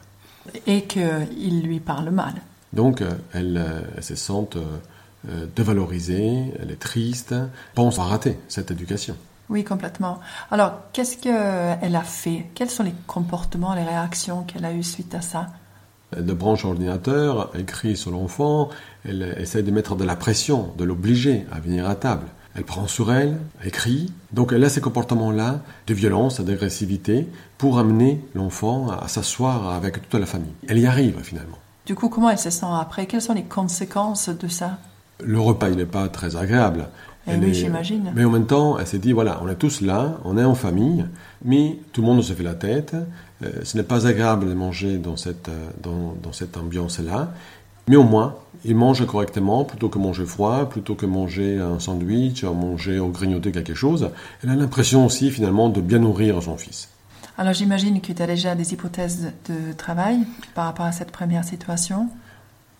Et 0.67 0.83
qu'il 0.83 1.61
lui 1.63 1.79
parle 1.79 2.09
mal. 2.09 2.33
Donc 2.73 3.01
elle, 3.33 3.57
euh, 3.57 4.01
se 4.01 4.15
sent 4.15 4.49
euh, 4.57 5.45
dévalorisée, 5.55 6.53
elle 6.59 6.71
est 6.71 6.79
triste, 6.79 7.33
pense 7.75 7.97
à 7.97 8.03
rater 8.03 8.37
cette 8.49 8.71
éducation. 8.71 9.15
Oui, 9.49 9.63
complètement. 9.63 10.19
Alors, 10.49 10.73
qu'est-ce 10.91 11.17
qu'elle 11.17 11.95
a 11.95 12.03
fait? 12.03 12.47
Quels 12.55 12.69
sont 12.69 12.83
les 12.83 12.93
comportements, 13.07 13.73
les 13.73 13.83
réactions 13.83 14.43
qu'elle 14.43 14.65
a 14.65 14.73
eues 14.73 14.83
suite 14.83 15.15
à 15.15 15.21
ça? 15.21 15.47
De 16.17 16.33
branche 16.33 16.65
ordinateur, 16.65 17.51
elle 17.55 17.65
crie 17.65 17.95
sur 17.95 18.11
l'enfant, 18.11 18.69
elle 19.07 19.35
essaie 19.37 19.63
de 19.63 19.71
mettre 19.71 19.95
de 19.95 20.03
la 20.03 20.15
pression, 20.15 20.73
de 20.77 20.83
l'obliger 20.83 21.45
à 21.51 21.59
venir 21.59 21.89
à 21.89 21.95
table. 21.95 22.25
Elle 22.53 22.63
prend 22.63 22.85
sur 22.85 23.13
elle, 23.13 23.37
elle 23.63 23.71
crie. 23.71 24.11
Donc 24.33 24.51
elle 24.51 24.63
a 24.63 24.69
ces 24.69 24.81
comportements-là 24.81 25.61
de 25.87 25.93
violence, 25.93 26.41
d'agressivité, 26.41 27.27
pour 27.57 27.79
amener 27.79 28.23
l'enfant 28.35 28.89
à 28.89 29.07
s'asseoir 29.07 29.69
avec 29.69 30.09
toute 30.09 30.19
la 30.19 30.25
famille. 30.25 30.51
Elle 30.67 30.79
y 30.79 30.85
arrive 30.85 31.17
finalement. 31.23 31.57
Du 31.85 31.95
coup, 31.95 32.09
comment 32.09 32.29
elle 32.29 32.37
se 32.37 32.49
sent 32.49 32.65
après? 32.69 33.05
Quelles 33.05 33.21
sont 33.21 33.33
les 33.33 33.43
conséquences 33.43 34.29
de 34.29 34.47
ça? 34.47 34.79
Le 35.23 35.39
repas, 35.39 35.69
il 35.69 35.77
n'est 35.77 35.85
pas 35.85 36.09
très 36.09 36.35
agréable. 36.35 36.89
Eh 37.27 37.35
oui, 37.35 37.53
j'imagine. 37.53 38.11
Mais 38.15 38.25
en 38.25 38.31
même 38.31 38.47
temps, 38.47 38.79
elle 38.79 38.87
s'est 38.87 38.97
dit, 38.97 39.13
voilà, 39.13 39.39
on 39.43 39.47
est 39.47 39.55
tous 39.55 39.81
là, 39.81 40.17
on 40.25 40.37
est 40.37 40.43
en 40.43 40.55
famille, 40.55 41.05
mais 41.45 41.79
tout 41.93 42.01
le 42.01 42.07
monde 42.07 42.23
se 42.23 42.33
fait 42.33 42.43
la 42.43 42.55
tête. 42.55 42.95
Euh, 43.43 43.61
ce 43.63 43.77
n'est 43.77 43.83
pas 43.83 44.07
agréable 44.07 44.47
de 44.47 44.53
manger 44.53 44.97
dans 44.97 45.17
cette, 45.17 45.49
euh, 45.49 45.69
dans, 45.81 46.15
dans 46.21 46.33
cette 46.33 46.57
ambiance-là. 46.57 47.31
Mais 47.87 47.95
au 47.95 48.03
moins, 48.03 48.35
il 48.63 48.75
mange 48.75 49.05
correctement 49.05 49.65
plutôt 49.65 49.89
que 49.89 49.97
manger 49.97 50.25
froid, 50.25 50.69
plutôt 50.69 50.95
que 50.95 51.05
manger 51.05 51.57
un 51.57 51.79
sandwich, 51.79 52.43
manger 52.43 52.99
au 52.99 53.07
grignoter 53.07 53.51
quelque 53.51 53.73
chose. 53.73 54.11
Elle 54.43 54.49
a 54.49 54.55
l'impression 54.55 55.05
aussi 55.05 55.31
finalement 55.31 55.69
de 55.69 55.81
bien 55.81 55.99
nourrir 55.99 56.41
son 56.43 56.57
fils. 56.57 56.89
Alors 57.37 57.53
j'imagine 57.53 57.99
que 58.01 58.11
tu 58.11 58.21
as 58.21 58.27
déjà 58.27 58.53
des 58.53 58.73
hypothèses 58.73 59.31
de 59.49 59.73
travail 59.73 60.19
par 60.53 60.65
rapport 60.65 60.85
à 60.85 60.91
cette 60.91 61.11
première 61.11 61.43
situation. 61.43 62.09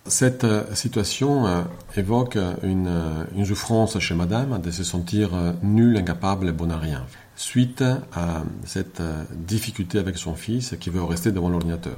Cette 0.06 0.44
euh, 0.44 0.62
situation 0.74 1.46
euh, 1.46 1.62
évoque 1.96 2.38
une, 2.62 2.90
une, 3.36 3.44
souffrance 3.44 3.98
chez 3.98 4.14
madame 4.14 4.60
de 4.60 4.70
se 4.70 4.84
sentir 4.84 5.30
nulle, 5.62 5.96
incapable 5.96 6.48
et 6.48 6.52
bonne 6.52 6.72
à 6.72 6.78
rien, 6.78 7.04
suite 7.36 7.82
à 8.14 8.42
cette 8.64 9.02
difficulté 9.32 9.98
avec 9.98 10.16
son 10.16 10.34
fils 10.34 10.74
qui 10.78 10.90
veut 10.90 11.02
rester 11.02 11.32
devant 11.32 11.48
l'ordinateur. 11.48 11.96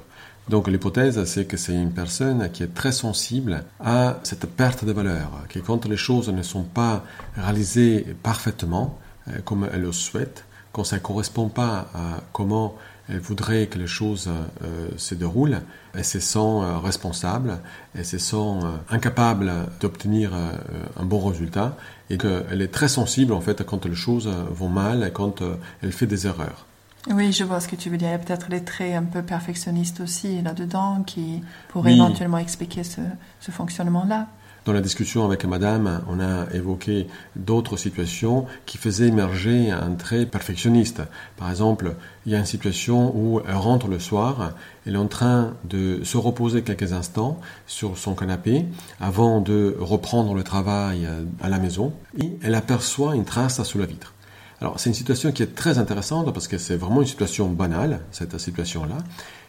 Donc 0.49 0.69
l'hypothèse, 0.69 1.25
c'est 1.25 1.47
que 1.47 1.57
c'est 1.57 1.75
une 1.75 1.93
personne 1.93 2.51
qui 2.51 2.63
est 2.63 2.75
très 2.75 2.93
sensible 2.93 3.65
à 3.81 4.19
cette 4.25 4.47
perte 4.47 4.85
de 4.85 4.93
valeur, 4.93 5.31
que 5.49 5.59
quand 5.59 5.87
les 5.87 5.97
choses 5.97 6.29
ne 6.29 6.43
sont 6.43 6.65
pas 6.65 7.05
réalisées 7.37 8.15
parfaitement, 8.23 8.99
comme 9.45 9.69
elle 9.73 9.83
le 9.83 9.93
souhaite, 9.93 10.45
quand 10.73 10.85
ça 10.85 10.97
ne 10.97 11.01
correspond 11.01 11.49
pas 11.49 11.89
à 11.95 12.21
comment 12.33 12.75
elle 13.09 13.21
voudrait 13.21 13.67
que 13.67 13.79
les 13.79 13.87
choses 13.87 14.29
euh, 14.29 14.89
se 14.97 15.15
déroulent, 15.15 15.61
elle 15.95 16.05
se 16.05 16.21
sent 16.21 16.39
euh, 16.39 16.79
responsable, 16.79 17.59
elle 17.95 18.07
se 18.07 18.19
sent 18.19 18.37
euh, 18.37 18.77
incapable 18.91 19.53
d'obtenir 19.81 20.33
un 20.35 21.05
bon 21.05 21.21
résultat 21.27 21.77
et 22.11 22.19
qu'elle 22.19 22.63
est 22.63 22.73
très 22.73 22.89
sensible 22.89 23.33
en 23.33 23.41
fait 23.41 23.65
quand 23.65 23.85
les 23.87 23.95
choses 23.95 24.29
vont 24.51 24.69
mal 24.69 25.05
et 25.07 25.11
quand 25.11 25.43
elle 25.83 25.93
fait 25.93 26.07
des 26.07 26.27
erreurs. 26.27 26.67
Oui, 27.11 27.33
je 27.33 27.45
vois 27.45 27.61
ce 27.61 27.69
que 27.69 27.77
tu 27.77 27.91
veux 27.91 27.99
dire. 27.99 28.09
Il 28.09 28.13
y 28.13 28.15
a 28.15 28.19
peut-être 28.19 28.47
les 28.49 28.65
traits 28.65 28.95
un 28.95 29.03
peu 29.03 29.23
perfectionnistes 29.23 30.01
aussi 30.01 30.41
là-dedans 30.41 31.03
qui 31.07 31.43
pourraient 31.69 31.95
éventuellement 31.95 32.39
expliquer 32.39 32.83
ce, 32.83 33.01
ce 33.41 33.51
fonctionnement-là. 33.51 34.29
Dans 34.65 34.73
la 34.73 34.81
discussion 34.81 35.27
avec 35.27 35.45
madame, 35.45 36.03
on 36.09 36.21
a 36.21 36.47
évoqué 36.55 37.07
d'autres 37.37 37.77
situations 37.77 38.47
qui 38.65 38.79
faisaient 38.79 39.09
émerger 39.09 39.71
un 39.71 39.93
trait 39.93 40.25
perfectionniste. 40.25 41.03
Par 41.37 41.51
exemple, 41.51 41.97
il 42.25 42.33
y 42.33 42.35
a 42.35 42.39
une 42.39 42.47
situation 42.47 43.15
où 43.15 43.43
elle 43.47 43.57
rentre 43.57 43.89
le 43.89 43.99
soir, 43.99 44.53
elle 44.87 44.95
est 44.95 44.99
en 44.99 45.07
train 45.07 45.53
de 45.65 46.01
se 46.03 46.17
reposer 46.17 46.63
quelques 46.63 46.95
instants 46.95 47.39
sur 47.67 47.99
son 47.99 48.15
canapé 48.15 48.65
avant 49.01 49.43
de 49.43 49.77
reprendre 49.79 50.33
le 50.33 50.43
travail 50.43 51.07
à 51.43 51.51
la 51.51 51.59
maison 51.59 51.93
et 52.19 52.33
elle 52.43 52.55
aperçoit 52.55 53.15
une 53.17 53.27
trace 53.27 53.63
sous 53.65 53.79
la 53.79 53.85
vitre. 53.85 54.15
Alors, 54.63 54.81
c'est 54.81 54.89
une 54.89 54.95
situation 54.95 55.31
qui 55.31 55.43
est 55.43 55.55
très 55.55 55.77
intéressante 55.77 56.33
parce 56.33 56.49
que 56.49 56.57
c'est 56.57 56.77
vraiment 56.77 57.03
une 57.03 57.07
situation 57.07 57.51
banale, 57.51 58.01
cette 58.13 58.39
situation-là. 58.39 58.97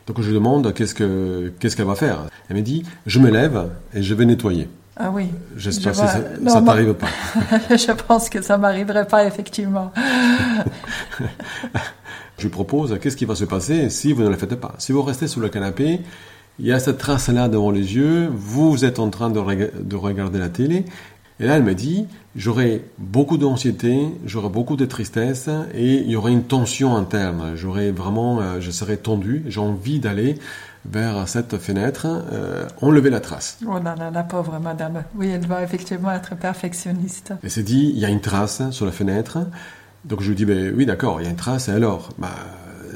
Donc, 0.08 0.20
je 0.20 0.28
lui 0.28 0.34
demande 0.34 0.74
qu'est-ce 0.74 0.94
qu'elle 0.94 1.86
va 1.86 1.96
faire? 1.96 2.24
Elle 2.50 2.58
me 2.58 2.62
dit, 2.62 2.84
je 3.06 3.20
me 3.20 3.32
lève 3.32 3.70
et 3.94 4.04
je 4.04 4.14
vais 4.14 4.26
nettoyer. 4.26 4.68
Ah 4.98 5.12
oui. 5.12 5.26
J'espère 5.58 5.92
que 5.92 5.98
ça, 5.98 6.20
ne 6.40 6.66
t'arrive 6.66 6.94
pas. 6.94 7.08
je 7.70 7.92
pense 7.92 8.30
que 8.30 8.42
ça 8.42 8.58
m'arriverait 8.58 9.08
pas, 9.08 9.26
effectivement. 9.26 9.92
je 12.38 12.44
lui 12.44 12.50
propose, 12.50 12.98
qu'est-ce 13.02 13.18
qui 13.18 13.26
va 13.26 13.36
se 13.36 13.44
passer 13.44 13.90
si 13.90 14.14
vous 14.14 14.24
ne 14.24 14.30
le 14.30 14.38
faites 14.38 14.56
pas? 14.56 14.74
Si 14.78 14.94
vous 14.94 15.02
restez 15.02 15.28
sur 15.28 15.42
le 15.42 15.50
canapé, 15.50 16.00
il 16.60 16.66
y 16.66 16.72
a 16.72 16.80
cette 16.80 16.98
trace-là 16.98 17.50
devant 17.50 17.72
les 17.72 17.96
yeux, 17.96 18.30
vous 18.34 18.86
êtes 18.86 19.00
en 19.00 19.10
train 19.10 19.30
de, 19.30 19.72
de 19.82 19.96
regarder 19.98 20.40
la 20.40 20.48
télé, 20.48 20.86
et 21.42 21.48
là, 21.48 21.58
elle 21.58 21.64
me 21.64 21.76
dit, 21.76 22.06
j'aurai 22.38 22.86
beaucoup 22.98 23.38
d'anxiété, 23.38 24.08
j'aurai 24.26 24.48
beaucoup 24.48 24.78
de 24.78 24.86
tristesse, 24.86 25.50
et 25.74 25.96
il 25.96 26.10
y 26.10 26.16
aurait 26.16 26.32
une 26.32 26.44
tension 26.44 26.96
interne. 26.96 27.52
J'aurais 27.56 27.92
vraiment, 27.92 28.40
euh, 28.40 28.62
je 28.62 28.72
serais 28.72 28.96
tendu, 28.96 29.44
j'ai 29.48 29.60
envie 29.60 30.00
d'aller 30.00 30.38
vers 30.92 31.28
cette 31.28 31.58
fenêtre, 31.58 32.06
euh, 32.32 32.68
enlever 32.82 33.10
la 33.10 33.20
trace. 33.20 33.58
Oh 33.68 33.80
là 33.84 33.96
là, 33.96 34.12
la 34.12 34.24
pauvre 34.24 34.60
madame. 34.60 35.04
Oui, 35.16 35.30
elle 35.30 35.46
va 35.46 35.64
effectivement 35.64 36.12
être 36.12 36.36
perfectionniste. 36.36 37.34
Elle 37.44 37.52
s'est 37.52 37.64
dit, 37.64 37.92
il 37.94 38.00
y 38.00 38.06
a 38.06 38.10
une 38.10 38.22
trace 38.22 38.62
sur 38.72 38.86
la 38.86 38.92
fenêtre. 38.92 39.40
Donc 40.06 40.22
je 40.22 40.30
lui 40.30 40.36
dis, 40.36 40.46
ben, 40.46 40.74
oui 40.76 40.86
d'accord, 40.86 41.20
il 41.22 41.24
y 41.24 41.28
a 41.28 41.30
une 41.32 41.36
trace, 41.36 41.68
et 41.68 41.72
alors? 41.72 42.10
Bah, 42.18 42.30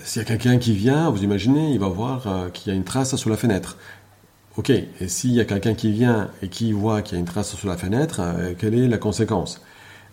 S'il 0.04 0.22
y 0.22 0.26
a 0.26 0.28
quelqu'un 0.28 0.58
qui 0.60 0.74
vient, 0.74 1.10
vous 1.10 1.24
imaginez, 1.24 1.72
il 1.74 1.80
va 1.80 1.88
voir 1.88 2.28
euh, 2.28 2.50
qu'il 2.50 2.72
y 2.72 2.76
a 2.76 2.78
une 2.78 2.84
trace 2.84 3.16
sur 3.16 3.30
la 3.30 3.38
fenêtre. 3.38 3.78
Ok, 4.58 4.70
et 4.70 5.08
s'il 5.08 5.32
y 5.32 5.40
a 5.40 5.46
quelqu'un 5.46 5.74
qui 5.74 5.92
vient 5.92 6.30
et 6.42 6.50
qui 6.50 6.72
voit 6.72 7.02
qu'il 7.02 7.16
y 7.16 7.18
a 7.18 7.20
une 7.20 7.26
trace 7.26 7.56
sur 7.56 7.68
la 7.68 7.78
fenêtre, 7.78 8.20
euh, 8.22 8.54
quelle 8.58 8.76
est 8.76 8.88
la 8.88 8.98
conséquence? 8.98 9.62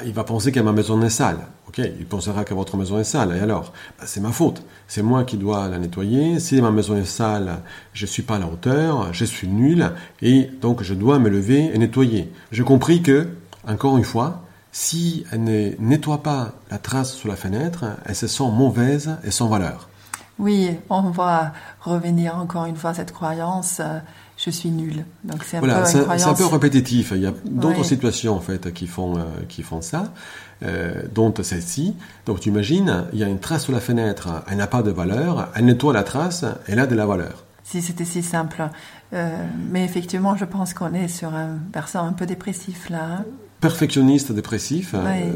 Il 0.04 0.12
va 0.12 0.24
penser 0.24 0.52
que 0.52 0.60
ma 0.60 0.72
maison 0.72 1.00
est 1.02 1.10
sale. 1.10 1.38
Ok, 1.68 1.78
il 1.78 2.06
pensera 2.06 2.44
que 2.44 2.52
votre 2.52 2.76
maison 2.76 2.98
est 2.98 3.04
sale. 3.04 3.34
Et 3.36 3.40
alors 3.40 3.72
bah, 3.98 4.04
C'est 4.06 4.20
ma 4.20 4.30
faute. 4.30 4.62
C'est 4.88 5.02
moi 5.02 5.24
qui 5.24 5.38
dois 5.38 5.68
la 5.68 5.78
nettoyer. 5.78 6.38
Si 6.38 6.60
ma 6.60 6.70
maison 6.70 6.96
est 6.96 7.06
sale, 7.06 7.60
je 7.94 8.04
suis 8.04 8.22
pas 8.22 8.36
à 8.36 8.38
la 8.38 8.46
hauteur, 8.46 9.12
je 9.12 9.24
suis 9.24 9.48
nul, 9.48 9.90
et 10.20 10.50
donc 10.60 10.82
je 10.82 10.92
dois 10.92 11.18
me 11.18 11.30
lever 11.30 11.70
et 11.74 11.78
nettoyer. 11.78 12.30
J'ai 12.52 12.62
compris 12.62 13.02
que, 13.02 13.28
encore 13.66 13.96
une 13.96 14.04
fois, 14.04 14.42
si 14.70 15.24
elle 15.32 15.44
ne 15.44 15.70
nettoie 15.78 16.22
pas 16.22 16.52
la 16.70 16.78
trace 16.78 17.14
sur 17.14 17.28
la 17.28 17.36
fenêtre, 17.36 17.86
elle 18.04 18.14
se 18.14 18.26
sent 18.26 18.50
mauvaise 18.52 19.16
et 19.24 19.30
sans 19.30 19.48
valeur. 19.48 19.88
Oui, 20.38 20.76
on 20.90 21.10
va 21.10 21.52
revenir 21.80 22.36
encore 22.36 22.66
une 22.66 22.76
fois 22.76 22.90
à 22.90 22.94
cette 22.94 23.12
croyance. 23.12 23.80
Je 24.46 24.52
suis 24.52 24.70
nul. 24.70 25.04
Donc 25.24 25.42
c'est 25.42 25.56
un, 25.56 25.60
peu 25.60 25.70
un 25.70 26.34
peu 26.34 26.46
répétitif. 26.46 27.12
Il 27.16 27.22
y 27.22 27.26
a 27.26 27.34
d'autres 27.46 27.84
situations 27.84 28.36
en 28.36 28.40
fait 28.40 28.72
qui 28.72 28.86
font 28.86 29.18
euh, 29.18 29.22
qui 29.48 29.64
font 29.64 29.80
ça, 29.80 30.14
euh, 30.62 31.02
dont 31.12 31.34
celle-ci. 31.42 31.96
Donc 32.26 32.38
tu 32.38 32.50
imagines, 32.50 33.06
il 33.12 33.18
y 33.18 33.24
a 33.24 33.26
une 33.26 33.40
trace 33.40 33.64
sur 33.64 33.72
la 33.72 33.80
fenêtre, 33.80 34.28
elle 34.48 34.58
n'a 34.58 34.68
pas 34.68 34.84
de 34.84 34.92
valeur, 34.92 35.48
elle 35.56 35.64
nettoie 35.64 35.92
la 35.92 36.04
trace, 36.04 36.44
elle 36.68 36.78
a 36.78 36.86
de 36.86 36.94
la 36.94 37.06
valeur. 37.06 37.44
Si 37.64 37.82
c'était 37.82 38.04
si 38.04 38.22
simple, 38.22 38.68
euh, 39.12 39.36
mais 39.68 39.84
effectivement, 39.84 40.36
je 40.36 40.44
pense 40.44 40.74
qu'on 40.74 40.94
est 40.94 41.08
sur 41.08 41.34
un 41.34 41.58
versant 41.74 42.06
un 42.06 42.12
peu 42.12 42.24
dépressif 42.24 42.88
là. 42.88 43.04
Hein. 43.04 43.24
Perfectionniste 43.58 44.30
dépressif. 44.30 44.94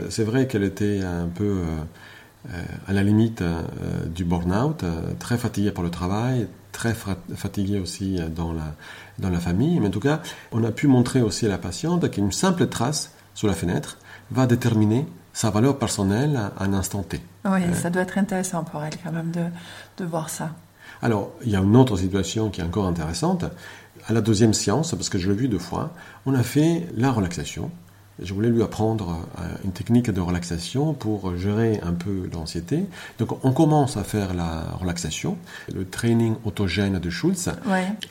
C'est 0.08 0.24
vrai 0.24 0.46
qu'elle 0.46 0.62
était 0.62 1.00
un 1.00 1.26
peu 1.26 1.62
à 2.86 2.92
la 2.92 3.02
limite 3.02 3.42
du 4.14 4.24
burn-out, 4.24 4.84
très 5.18 5.36
fatiguée 5.36 5.72
par 5.72 5.84
le 5.84 5.90
travail, 5.90 6.48
très 6.72 6.94
fatigué 7.34 7.78
aussi 7.78 8.18
dans 8.34 8.52
la, 8.52 8.74
dans 9.18 9.30
la 9.30 9.40
famille. 9.40 9.78
Mais 9.80 9.88
en 9.88 9.90
tout 9.90 10.00
cas, 10.00 10.20
on 10.52 10.64
a 10.64 10.70
pu 10.70 10.86
montrer 10.86 11.20
aussi 11.20 11.46
à 11.46 11.48
la 11.48 11.58
patiente 11.58 12.10
qu'une 12.10 12.32
simple 12.32 12.66
trace 12.68 13.12
sur 13.34 13.46
la 13.48 13.54
fenêtre 13.54 13.98
va 14.30 14.46
déterminer 14.46 15.06
sa 15.32 15.50
valeur 15.50 15.78
personnelle 15.78 16.36
à 16.36 16.64
un 16.64 16.72
instant 16.72 17.02
T. 17.02 17.20
Oui, 17.44 17.62
euh, 17.62 17.74
ça 17.74 17.90
doit 17.90 18.02
être 18.02 18.18
intéressant 18.18 18.64
pour 18.64 18.82
elle 18.82 18.94
quand 19.02 19.12
même 19.12 19.30
de, 19.30 19.44
de 19.98 20.04
voir 20.04 20.28
ça. 20.28 20.50
Alors, 21.02 21.32
il 21.44 21.50
y 21.50 21.56
a 21.56 21.60
une 21.60 21.76
autre 21.76 21.96
situation 21.96 22.50
qui 22.50 22.60
est 22.60 22.64
encore 22.64 22.86
intéressante. 22.86 23.44
À 24.08 24.12
la 24.12 24.20
deuxième 24.20 24.54
séance, 24.54 24.92
parce 24.92 25.08
que 25.08 25.18
je 25.18 25.30
l'ai 25.30 25.36
vu 25.36 25.48
deux 25.48 25.58
fois, 25.58 25.94
on 26.26 26.34
a 26.34 26.42
fait 26.42 26.88
la 26.96 27.12
relaxation 27.12 27.70
je 28.22 28.34
voulais 28.34 28.50
lui 28.50 28.62
apprendre 28.62 29.26
euh, 29.38 29.42
une 29.64 29.72
technique 29.72 30.10
de 30.10 30.20
relaxation 30.20 30.92
pour 30.92 31.36
gérer 31.36 31.80
un 31.82 31.92
peu 31.92 32.28
l'anxiété. 32.32 32.84
Donc 33.18 33.44
on 33.44 33.52
commence 33.52 33.96
à 33.96 34.04
faire 34.04 34.34
la 34.34 34.72
relaxation, 34.78 35.38
le 35.74 35.86
training 35.88 36.34
autogène 36.44 36.98
de 36.98 37.10
Schultz. 37.10 37.48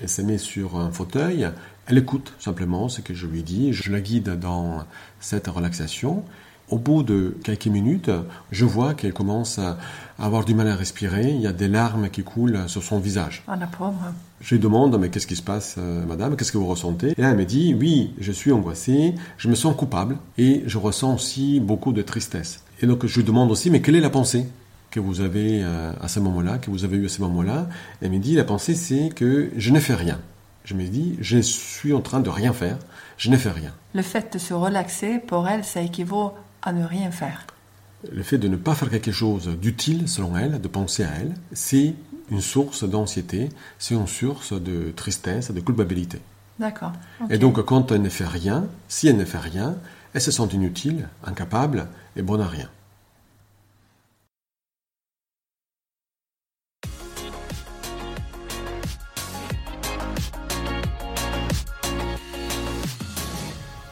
Elle 0.01 0.09
se 0.09 0.21
met 0.21 0.37
sur 0.37 0.77
un 0.77 0.91
fauteuil, 0.91 1.49
elle 1.87 1.97
écoute 1.97 2.33
simplement 2.39 2.87
ce 2.89 3.01
que 3.01 3.13
je 3.13 3.27
lui 3.27 3.43
dis, 3.43 3.73
je 3.73 3.91
la 3.91 3.99
guide 3.99 4.39
dans 4.39 4.85
cette 5.19 5.47
relaxation. 5.47 6.23
Au 6.69 6.77
bout 6.77 7.03
de 7.03 7.35
quelques 7.43 7.67
minutes, 7.67 8.11
je 8.51 8.65
vois 8.65 8.93
qu'elle 8.93 9.13
commence 9.13 9.57
à 9.57 9.77
avoir 10.19 10.45
du 10.45 10.53
mal 10.53 10.67
à 10.67 10.75
respirer. 10.75 11.29
Il 11.29 11.41
y 11.41 11.47
a 11.47 11.51
des 11.51 11.67
larmes 11.67 12.09
qui 12.09 12.23
coulent 12.23 12.59
sur 12.67 12.83
son 12.83 12.99
visage. 12.99 13.43
Ah, 13.47 13.55
la 13.55 13.65
pauvre. 13.65 14.13
Je 14.41 14.55
lui 14.55 14.61
demande, 14.61 14.97
mais 14.99 15.09
qu'est-ce 15.09 15.27
qui 15.27 15.35
se 15.35 15.41
passe, 15.41 15.75
euh, 15.77 16.05
madame? 16.05 16.35
Qu'est-ce 16.35 16.51
que 16.51 16.57
vous 16.57 16.67
ressentez? 16.67 17.09
Et 17.17 17.21
elle 17.21 17.35
me 17.35 17.45
dit, 17.45 17.73
oui, 17.73 18.13
je 18.19 18.31
suis 18.31 18.51
angoissée, 18.51 19.15
je 19.37 19.49
me 19.49 19.55
sens 19.55 19.75
coupable 19.75 20.17
et 20.37 20.63
je 20.65 20.77
ressens 20.77 21.15
aussi 21.15 21.59
beaucoup 21.59 21.91
de 21.91 22.01
tristesse. 22.01 22.63
Et 22.81 22.87
donc, 22.87 23.05
je 23.05 23.15
lui 23.17 23.23
demande 23.25 23.51
aussi, 23.51 23.69
mais 23.69 23.81
quelle 23.81 23.95
est 23.95 24.01
la 24.01 24.09
pensée 24.09 24.47
que 24.91 24.99
vous 24.99 25.21
avez 25.21 25.61
euh, 25.63 25.91
à 25.99 26.07
ce 26.07 26.19
moment-là, 26.19 26.57
que 26.57 26.69
vous 26.69 26.85
avez 26.85 26.97
eu 26.97 27.05
à 27.05 27.09
ce 27.09 27.21
moment-là? 27.21 27.67
Elle 28.01 28.11
me 28.11 28.19
dit, 28.19 28.35
la 28.35 28.43
pensée, 28.43 28.75
c'est 28.75 29.09
que 29.09 29.49
je 29.57 29.71
ne 29.71 29.79
fais 29.79 29.95
rien. 29.95 30.19
Je 30.65 30.75
me 30.75 30.83
dis, 30.83 31.17
je 31.19 31.39
suis 31.39 31.93
en 31.93 32.01
train 32.01 32.19
de 32.19 32.29
rien 32.29 32.53
faire, 32.53 32.77
je 33.17 33.31
ne 33.31 33.37
fais 33.37 33.49
rien. 33.51 33.71
Le 33.95 34.03
fait 34.03 34.33
de 34.33 34.37
se 34.37 34.53
relaxer, 34.53 35.17
pour 35.17 35.47
elle, 35.47 35.63
ça 35.63 35.81
équivaut 35.81 36.33
à 36.61 36.73
ne 36.73 36.83
rien 36.85 37.11
faire. 37.11 37.45
Le 38.11 38.23
fait 38.23 38.37
de 38.37 38.47
ne 38.47 38.55
pas 38.55 38.75
faire 38.75 38.89
quelque 38.89 39.11
chose 39.11 39.47
d'utile, 39.47 40.07
selon 40.07 40.37
elle, 40.37 40.61
de 40.61 40.67
penser 40.67 41.03
à 41.03 41.09
elle, 41.19 41.33
c'est 41.51 41.95
une 42.31 42.41
source 42.41 42.83
d'anxiété, 42.83 43.49
c'est 43.77 43.95
une 43.95 44.07
source 44.07 44.53
de 44.53 44.91
tristesse, 44.95 45.51
de 45.51 45.59
culpabilité. 45.59 46.19
D'accord. 46.59 46.93
Et 47.29 47.37
donc, 47.37 47.61
quand 47.63 47.91
elle 47.91 48.01
ne 48.01 48.09
fait 48.09 48.27
rien, 48.27 48.67
si 48.87 49.07
elle 49.07 49.17
ne 49.17 49.25
fait 49.25 49.37
rien, 49.37 49.75
elle 50.13 50.21
se 50.21 50.31
sent 50.31 50.47
inutile, 50.53 51.07
incapable 51.23 51.87
et 52.15 52.21
bonne 52.21 52.41
à 52.41 52.47
rien. 52.47 52.69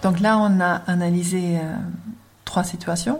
Donc 0.04 0.20
là, 0.22 0.38
on 0.38 0.60
a 0.62 0.76
analysé 0.88 1.58
euh, 1.58 1.76
trois 2.58 2.64
situations. 2.64 3.20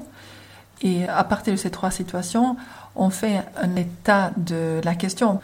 Et 0.82 1.08
à 1.08 1.24
partir 1.24 1.54
de 1.54 1.58
ces 1.58 1.70
trois 1.70 1.92
situations, 1.92 2.58
on 2.96 3.12
fait 3.12 3.44
un 3.56 3.76
état 3.76 4.32
de 4.36 4.82
la 4.84 4.96
question. 4.96 5.42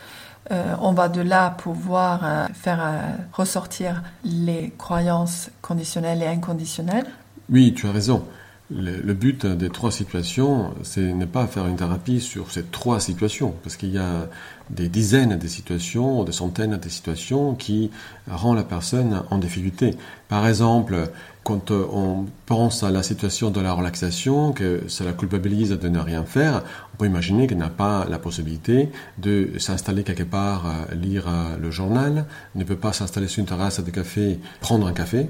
Euh, 0.51 0.75
on 0.81 0.93
va 0.93 1.09
de 1.09 1.21
là 1.21 1.51
pouvoir 1.51 2.21
euh, 2.23 2.47
faire 2.53 2.79
euh, 2.81 3.01
ressortir 3.33 4.01
les 4.25 4.73
croyances 4.79 5.51
conditionnelles 5.61 6.23
et 6.23 6.27
inconditionnelles. 6.27 7.05
Oui, 7.49 7.73
tu 7.75 7.85
as 7.85 7.91
raison. 7.91 8.23
Le, 8.71 9.13
but 9.13 9.45
des 9.45 9.69
trois 9.69 9.91
situations, 9.91 10.73
c'est 10.81 11.13
n'est 11.13 11.27
pas 11.27 11.45
faire 11.45 11.67
une 11.67 11.75
thérapie 11.75 12.19
sur 12.19 12.49
ces 12.49 12.63
trois 12.63 12.99
situations, 12.99 13.53
parce 13.61 13.75
qu'il 13.75 13.91
y 13.91 13.99
a 13.99 14.27
des 14.71 14.89
dizaines 14.89 15.37
de 15.37 15.47
situations, 15.47 16.23
des 16.23 16.31
centaines 16.31 16.77
de 16.77 16.89
situations 16.89 17.53
qui 17.53 17.91
rendent 18.27 18.57
la 18.57 18.63
personne 18.63 19.21
en 19.29 19.37
difficulté. 19.37 19.95
Par 20.27 20.47
exemple, 20.47 21.11
quand 21.43 21.71
on 21.71 22.25
pense 22.45 22.83
à 22.83 22.89
la 22.91 23.03
situation 23.03 23.51
de 23.51 23.59
la 23.59 23.73
relaxation, 23.73 24.53
que 24.53 24.83
ça 24.87 25.03
la 25.03 25.11
culpabilise 25.11 25.71
de 25.71 25.89
ne 25.89 25.99
rien 25.99 26.23
faire, 26.23 26.63
on 26.93 26.97
peut 26.97 27.05
imaginer 27.05 27.47
qu'elle 27.47 27.57
n'a 27.57 27.69
pas 27.69 28.05
la 28.09 28.17
possibilité 28.17 28.89
de 29.17 29.51
s'installer 29.57 30.03
quelque 30.03 30.23
part, 30.23 30.65
lire 30.93 31.25
le 31.59 31.69
journal, 31.69 32.25
ne 32.55 32.63
peut 32.63 32.77
pas 32.77 32.93
s'installer 32.93 33.27
sur 33.27 33.41
une 33.41 33.45
terrasse 33.45 33.83
de 33.83 33.91
café, 33.91 34.39
prendre 34.61 34.87
un 34.87 34.93
café. 34.93 35.29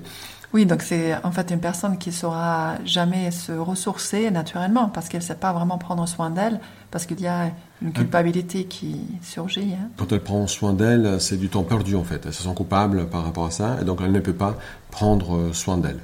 Oui, 0.53 0.67
donc 0.67 0.83
c'est 0.83 1.15
en 1.24 1.31
fait 1.31 1.50
une 1.50 1.60
personne 1.60 1.98
qui 1.98 2.12
saura 2.12 2.75
jamais 2.86 3.31
se 3.31 3.51
ressourcer 3.51 4.29
naturellement 4.29 4.88
parce 4.88 5.10
qu'elle 5.10 5.22
ne 5.22 5.25
sait 5.25 5.33
pas 5.33 5.51
vraiment 5.51 5.79
prendre 5.79 6.07
soin 6.07 6.29
d'elle 6.29 6.60
parce 6.91 7.07
qu'il 7.07 7.19
y 7.22 7.27
a 7.27 7.51
une 7.81 7.91
culpabilité 7.91 8.65
qui 8.65 9.01
surgit. 9.24 9.74
Hein. 9.74 9.89
Quand 9.98 10.12
elle 10.12 10.22
prend 10.22 10.45
soin 10.45 10.74
d'elle, 10.74 11.19
c'est 11.19 11.38
du 11.38 11.50
temps 11.50 11.63
perdu 11.63 11.95
en 11.95 12.03
fait. 12.03 12.22
Elle 12.27 12.33
se 12.33 12.43
sent 12.43 12.53
coupable 12.55 13.07
par 13.07 13.24
rapport 13.24 13.45
à 13.48 13.51
ça 13.51 13.77
et 13.81 13.83
donc 13.83 14.00
elle 14.03 14.12
ne 14.12 14.19
peut 14.19 14.33
pas 14.33 14.55
prendre 14.91 15.51
soin 15.53 15.79
d'elle. 15.79 16.00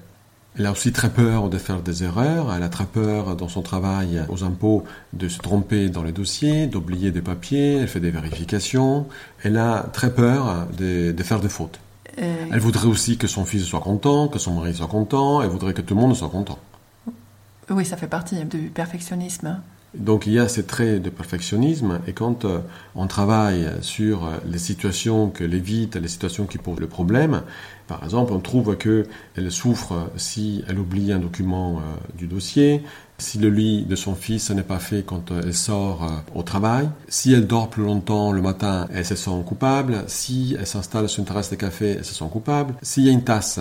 Elle 0.57 0.65
a 0.65 0.71
aussi 0.71 0.91
très 0.91 1.11
peur 1.11 1.49
de 1.49 1.57
faire 1.59 1.81
des 1.81 2.03
erreurs, 2.03 2.51
elle 2.51 2.63
a 2.63 2.69
très 2.69 2.85
peur 2.85 3.35
dans 3.35 3.47
son 3.47 3.61
travail 3.61 4.25
aux 4.29 4.43
impôts 4.43 4.83
de 5.13 5.27
se 5.27 5.37
tromper 5.37 5.89
dans 5.89 6.01
les 6.01 6.11
dossiers, 6.11 6.65
d'oublier 6.65 7.11
des 7.11 7.21
papiers, 7.21 7.77
elle 7.77 7.87
fait 7.87 7.99
des 7.99 8.09
vérifications, 8.09 9.05
elle 9.43 9.57
a 9.57 9.85
très 9.93 10.11
peur 10.11 10.67
de, 10.75 11.11
de 11.11 11.23
faire 11.23 11.39
des 11.39 11.49
fautes. 11.49 11.79
Euh, 12.21 12.45
elle 12.51 12.59
voudrait 12.59 12.87
aussi 12.87 13.17
que 13.17 13.27
son 13.27 13.45
fils 13.45 13.63
soit 13.63 13.79
content, 13.79 14.27
que 14.27 14.39
son 14.39 14.53
mari 14.53 14.73
soit 14.73 14.87
content, 14.87 15.41
elle 15.41 15.49
voudrait 15.49 15.73
que 15.73 15.81
tout 15.81 15.95
le 15.95 16.01
monde 16.01 16.15
soit 16.15 16.29
content. 16.29 16.59
Oui, 17.69 17.85
ça 17.85 17.97
fait 17.97 18.07
partie 18.07 18.43
du 18.45 18.69
perfectionnisme. 18.69 19.61
Donc 19.95 20.27
il 20.27 20.33
y 20.33 20.39
a 20.39 20.47
ces 20.47 20.65
traits 20.65 21.01
de 21.01 21.09
perfectionnisme 21.09 21.99
et 22.05 22.13
quand 22.13 22.45
euh, 22.45 22.59
on 22.93 23.07
travaille 23.07 23.67
sur 23.81 24.25
euh, 24.25 24.37
les 24.45 24.59
situations 24.59 25.29
qu'elle 25.29 25.53
évite, 25.53 25.95
les 25.95 26.07
situations 26.07 26.45
qui 26.45 26.59
posent 26.59 26.79
le 26.79 26.87
problème, 26.87 27.41
par 27.87 28.03
exemple, 28.03 28.33
on 28.33 28.39
trouve 28.39 28.77
qu'elle 28.77 29.51
souffre 29.51 30.11
si 30.15 30.63
elle 30.67 30.77
oublie 30.77 31.11
un 31.11 31.17
document 31.17 31.81
du 32.15 32.27
dossier, 32.27 32.83
si 33.19 33.37
le 33.37 33.49
lit 33.49 33.85
de 33.85 33.95
son 33.95 34.15
fils 34.15 34.49
n'est 34.51 34.63
pas 34.63 34.79
fait 34.79 35.03
quand 35.03 35.31
elle 35.31 35.53
sort 35.53 36.23
au 36.35 36.43
travail, 36.43 36.89
si 37.07 37.33
elle 37.33 37.47
dort 37.47 37.69
plus 37.69 37.83
longtemps 37.83 38.31
le 38.31 38.41
matin, 38.41 38.87
elle 38.93 39.05
se 39.05 39.15
sent 39.15 39.31
coupable, 39.45 40.03
si 40.07 40.55
elle 40.59 40.67
s'installe 40.67 41.09
sur 41.09 41.19
une 41.19 41.25
terrasse 41.25 41.49
de 41.49 41.55
café, 41.55 41.95
elle 41.97 42.05
se 42.05 42.13
sent 42.13 42.25
coupable, 42.31 42.75
s'il 42.81 43.03
y 43.03 43.09
a 43.09 43.11
une 43.11 43.23
tasse 43.23 43.59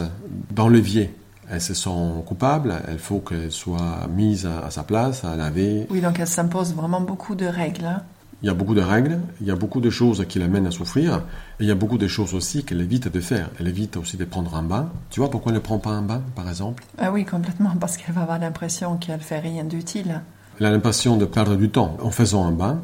dans 0.51 0.69
l'évier, 0.69 1.15
elles 1.51 1.61
se 1.61 1.75
sent 1.75 1.91
coupables, 2.27 2.75
il 2.91 2.99
faut 2.99 3.21
qu'elles 3.21 3.53
soient 3.53 4.07
mises 4.15 4.47
à, 4.47 4.71
sa 4.71 4.83
place, 4.83 5.25
à 5.25 5.37
laver. 5.37 5.87
Oui, 5.91 6.01
donc 6.01 6.19
elle 6.19 6.27
s'impose 6.27 6.75
vraiment 6.75 7.01
beaucoup 7.01 7.35
de 7.35 7.47
règles. 7.47 7.87
Hein. 7.87 8.03
Il 8.43 8.47
y 8.47 8.51
a 8.51 8.55
beaucoup 8.55 8.75
de 8.75 8.81
règles, 8.81 9.19
il 9.41 9.49
y 9.49 9.51
a 9.51 9.57
beaucoup 9.57 9.81
de 9.81 9.91
choses 9.91 10.25
qui 10.29 10.39
l'amènent 10.39 10.67
à 10.67 10.71
souffrir, 10.71 11.23
et 11.59 11.65
il 11.65 11.67
y 11.67 11.73
a 11.73 11.75
beaucoup 11.75 11.99
de 11.99 12.07
choses 12.07 12.35
aussi 12.35 12.63
qu'elle 12.65 12.81
évite 12.81 13.09
de 13.09 13.21
faire. 13.21 13.51
Elle 13.59 13.67
évite 13.67 13.97
aussi 13.97 14.17
de 14.17 14.25
prendre 14.25 14.55
un 14.55 14.63
bain. 14.63 14.91
Tu 15.11 15.19
vois 15.19 15.29
pourquoi 15.29 15.51
elle 15.51 15.57
ne 15.57 15.63
prend 15.63 15.79
pas 15.79 15.91
un 15.91 16.03
bain, 16.03 16.23
par 16.37 16.49
exemple? 16.49 16.85
Ah 16.99 17.11
Oui, 17.11 17.25
complètement, 17.25 17.75
parce 17.81 17.97
qu'elle 17.97 18.15
va 18.15 18.23
avoir 18.23 18.39
l'impression 18.39 18.97
qu'elle 18.97 19.21
fait 19.21 19.41
rien 19.41 19.65
d'utile. 19.65 20.21
Elle 20.61 20.67
a 20.67 20.71
l'impression 20.71 21.17
de 21.17 21.25
perdre 21.25 21.57
du 21.57 21.69
temps 21.69 21.97
en 22.01 22.11
faisant 22.13 22.47
un 22.47 22.53
bain, 22.53 22.81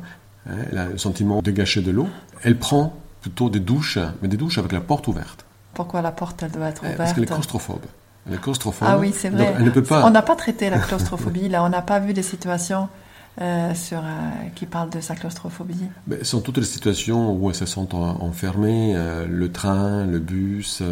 hein, 0.49 0.55
elle 0.73 0.79
a 0.79 0.89
le 0.89 0.99
sentiment 0.99 1.41
de 1.41 1.51
gâcher 1.53 1.83
de 1.83 1.93
l'eau. 1.93 2.09
Elle 2.43 2.59
prend 2.59 2.95
plutôt 3.21 3.49
des 3.49 3.61
douches, 3.61 3.99
mais 4.23 4.29
des 4.29 4.37
douches 4.37 4.59
avec 4.59 4.73
la 4.73 4.81
porte 4.81 5.07
ouverte. 5.07 5.45
Pourquoi 5.73 6.03
la 6.03 6.13
porte, 6.13 6.43
elle 6.43 6.51
doit 6.51 6.67
être 6.67 6.83
ouverte 6.83 6.97
Parce 6.97 7.13
qu'elle 7.13 7.25
est 7.25 7.27
claustrophobe. 7.27 7.85
Elle 8.27 8.35
est 8.35 8.41
claustrophobe. 8.41 8.89
Ah 8.91 8.99
oui, 8.99 9.15
c'est 9.17 9.31
vrai. 9.31 9.55
Elle 9.57 9.65
ne 9.65 9.71
peut 9.71 9.83
pas... 9.83 10.05
On 10.05 10.11
n'a 10.11 10.23
pas 10.23 10.35
traité 10.35 10.69
la 10.69 10.79
claustrophobie, 10.79 11.49
là. 11.49 11.63
On 11.63 11.69
n'a 11.69 11.83
pas 11.83 12.01
vu 12.01 12.13
des 12.13 12.23
situations 12.23 12.89
euh, 13.41 13.75
sur, 13.75 13.99
euh, 13.99 14.03
qui 14.55 14.65
parlent 14.65 14.91
de 14.91 15.01
sa 15.01 15.17
claustrophobie. 15.17 15.75
Mais 16.07 16.23
sont 16.23 16.41
toutes 16.41 16.59
les 16.59 16.65
situations 16.65 17.35
où 17.35 17.51
elles 17.51 17.57
se 17.57 17.67
sentent 17.67 17.95
enfermées. 17.95 18.93
Euh, 18.95 19.27
le 19.29 19.51
train, 19.51 20.07
le 20.07 20.21
bus, 20.21 20.85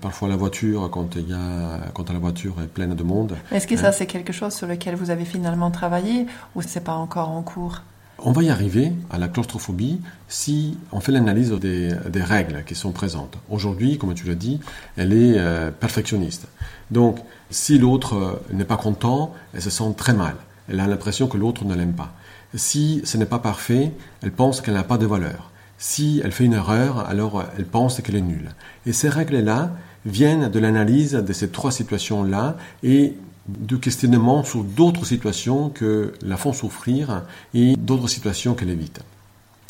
parfois 0.00 0.28
la 0.28 0.36
voiture, 0.36 0.88
quand, 0.92 1.16
il 1.16 1.28
y 1.28 1.32
a, 1.32 1.80
quand 1.92 2.12
la 2.12 2.20
voiture 2.20 2.54
est 2.62 2.68
pleine 2.68 2.94
de 2.94 3.02
monde. 3.02 3.36
Est-ce 3.50 3.66
que 3.66 3.76
ça, 3.76 3.90
c'est 3.90 4.06
quelque 4.06 4.32
chose 4.32 4.54
sur 4.54 4.68
lequel 4.68 4.94
vous 4.94 5.10
avez 5.10 5.24
finalement 5.24 5.72
travaillé 5.72 6.26
ou 6.54 6.62
c'est 6.62 6.84
pas 6.84 6.94
encore 6.94 7.30
en 7.30 7.42
cours? 7.42 7.82
On 8.20 8.30
va 8.30 8.44
y 8.44 8.48
arriver 8.48 8.92
à 9.10 9.18
la 9.18 9.26
claustrophobie 9.26 10.00
si 10.28 10.78
on 10.92 11.00
fait 11.00 11.10
l'analyse 11.10 11.50
des, 11.50 12.22
règles 12.22 12.62
qui 12.64 12.76
sont 12.76 12.92
présentes. 12.92 13.36
Aujourd'hui, 13.50 13.98
comme 13.98 14.14
tu 14.14 14.28
l'as 14.28 14.36
dit, 14.36 14.60
elle 14.96 15.12
est 15.12 15.38
perfectionniste. 15.80 16.46
Donc, 16.92 17.18
si 17.50 17.76
l'autre 17.76 18.40
n'est 18.52 18.64
pas 18.64 18.76
content, 18.76 19.34
elle 19.52 19.62
se 19.62 19.70
sent 19.70 19.92
très 19.96 20.14
mal. 20.14 20.36
Elle 20.68 20.80
a 20.80 20.86
l'impression 20.86 21.28
que 21.28 21.36
l'autre 21.36 21.64
ne 21.64 21.74
l'aime 21.74 21.94
pas. 21.94 22.12
Si 22.54 23.02
ce 23.04 23.16
n'est 23.16 23.26
pas 23.26 23.38
parfait, 23.38 23.92
elle 24.22 24.32
pense 24.32 24.60
qu'elle 24.60 24.74
n'a 24.74 24.84
pas 24.84 24.98
de 24.98 25.06
valeur. 25.06 25.50
Si 25.78 26.20
elle 26.24 26.32
fait 26.32 26.44
une 26.44 26.54
erreur, 26.54 27.00
alors 27.00 27.44
elle 27.58 27.66
pense 27.66 28.00
qu'elle 28.00 28.16
est 28.16 28.20
nulle. 28.20 28.50
Et 28.86 28.92
ces 28.92 29.08
règles-là 29.08 29.72
viennent 30.06 30.48
de 30.48 30.58
l'analyse 30.58 31.12
de 31.12 31.32
ces 31.32 31.48
trois 31.48 31.72
situations-là 31.72 32.56
et 32.82 33.14
de 33.48 33.76
questionnement 33.76 34.42
sur 34.42 34.64
d'autres 34.64 35.04
situations 35.04 35.68
que 35.70 36.14
la 36.22 36.36
font 36.36 36.52
souffrir 36.52 37.22
et 37.54 37.76
d'autres 37.76 38.08
situations 38.08 38.54
qu'elle 38.54 38.70
évite. 38.70 39.00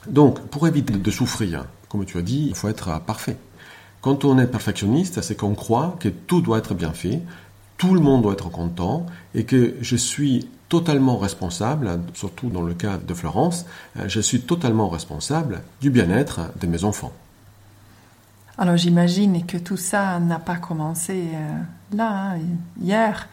Donc, 0.09 0.41
pour 0.41 0.69
éviter 0.69 0.95
de 0.95 1.11
souffrir, 1.11 1.67
comme 1.89 2.05
tu 2.05 2.17
as 2.19 2.23
dit, 2.23 2.47
il 2.49 2.55
faut 2.55 2.69
être 2.69 3.01
parfait. 3.01 3.37
Quand 4.01 4.25
on 4.25 4.39
est 4.39 4.47
perfectionniste, 4.47 5.21
c'est 5.21 5.35
qu'on 5.35 5.55
croit 5.55 5.97
que 6.01 6.09
tout 6.09 6.41
doit 6.41 6.59
être 6.59 6.75
bien 6.75 6.93
fait, 6.93 7.23
tout 7.77 7.93
le 7.93 8.01
monde 8.01 8.23
doit 8.23 8.33
être 8.35 8.51
content 8.51 9.07
et 9.35 9.45
que 9.45 9.75
je 9.81 9.97
suis 9.97 10.49
totalement 10.69 11.17
responsable, 11.17 12.01
surtout 12.15 12.49
dans 12.49 12.63
le 12.63 12.75
cas 12.75 12.99
de 12.99 13.15
Florence, 13.15 13.67
je 14.07 14.21
suis 14.21 14.41
totalement 14.41 14.89
responsable 14.89 15.63
du 15.81 15.91
bien-être 15.91 16.41
de 16.61 16.67
mes 16.67 16.85
enfants. 16.85 17.13
Alors 18.59 18.77
j'imagine 18.77 19.45
que 19.47 19.59
tout 19.59 19.77
ça 19.77 20.19
n'a 20.19 20.39
pas 20.39 20.57
commencé 20.57 21.29
euh, 21.35 21.97
là, 21.97 22.33
hein, 22.33 22.39
hier 22.81 23.29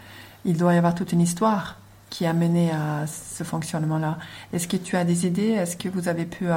il 0.45 0.57
doit 0.57 0.73
y 0.73 0.77
avoir 0.77 0.95
toute 0.95 1.13
une 1.13 1.21
histoire 1.21 1.77
qui 2.09 2.25
a 2.25 2.33
mené 2.33 2.71
à 2.71 3.07
ce 3.07 3.43
fonctionnement-là. 3.43 4.19
Est-ce 4.51 4.67
que 4.67 4.77
tu 4.77 4.95
as 4.97 5.03
des 5.03 5.25
idées? 5.25 5.49
Est-ce 5.49 5.75
que 5.77 5.89
vous 5.89 6.07
avez 6.07 6.25
pu 6.25 6.47
euh, 6.47 6.55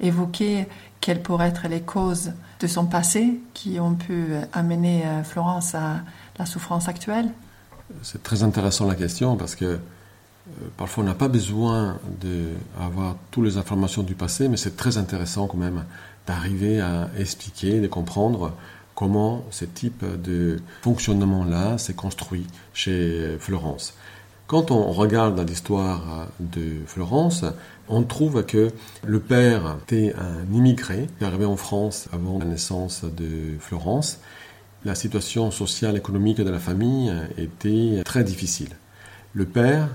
évoquer 0.00 0.66
quelles 1.00 1.22
pourraient 1.22 1.48
être 1.48 1.68
les 1.68 1.82
causes 1.82 2.32
de 2.58 2.66
son 2.66 2.86
passé 2.86 3.40
qui 3.54 3.78
ont 3.78 3.94
pu 3.94 4.32
amener 4.52 5.06
euh, 5.06 5.22
Florence 5.22 5.74
à 5.74 6.00
la 6.38 6.46
souffrance 6.46 6.88
actuelle? 6.88 7.28
C'est 8.02 8.22
très 8.22 8.42
intéressant 8.42 8.88
la 8.88 8.96
question 8.96 9.36
parce 9.36 9.54
que 9.54 9.64
euh, 9.64 9.78
parfois 10.76 11.04
on 11.04 11.06
n'a 11.06 11.14
pas 11.14 11.28
besoin 11.28 11.98
d'avoir 12.20 13.16
toutes 13.30 13.44
les 13.44 13.56
informations 13.56 14.02
du 14.02 14.14
passé, 14.14 14.48
mais 14.48 14.56
c'est 14.56 14.76
très 14.76 14.98
intéressant 14.98 15.46
quand 15.46 15.58
même 15.58 15.84
d'arriver 16.26 16.80
à 16.80 17.08
expliquer, 17.18 17.80
de 17.80 17.86
comprendre 17.86 18.52
comment 18.94 19.44
ce 19.50 19.64
type 19.64 20.04
de 20.22 20.60
fonctionnement-là 20.82 21.78
s'est 21.78 21.94
construit 21.94 22.46
chez 22.72 23.36
Florence. 23.38 23.94
Quand 24.46 24.70
on 24.70 24.92
regarde 24.92 25.38
l'histoire 25.48 26.28
de 26.38 26.76
Florence, 26.86 27.44
on 27.88 28.04
trouve 28.04 28.44
que 28.44 28.70
le 29.04 29.20
père 29.20 29.76
était 29.82 30.14
un 30.14 30.54
immigré 30.54 31.08
qui 31.18 31.24
est 31.24 31.26
arrivé 31.26 31.44
en 31.44 31.56
France 31.56 32.08
avant 32.12 32.38
la 32.38 32.44
naissance 32.44 33.04
de 33.04 33.58
Florence. 33.58 34.20
La 34.84 34.94
situation 34.94 35.50
sociale 35.50 35.96
et 35.96 35.98
économique 35.98 36.40
de 36.40 36.48
la 36.48 36.60
famille 36.60 37.12
était 37.36 38.02
très 38.04 38.22
difficile. 38.22 38.70
Le 39.34 39.46
père, 39.46 39.88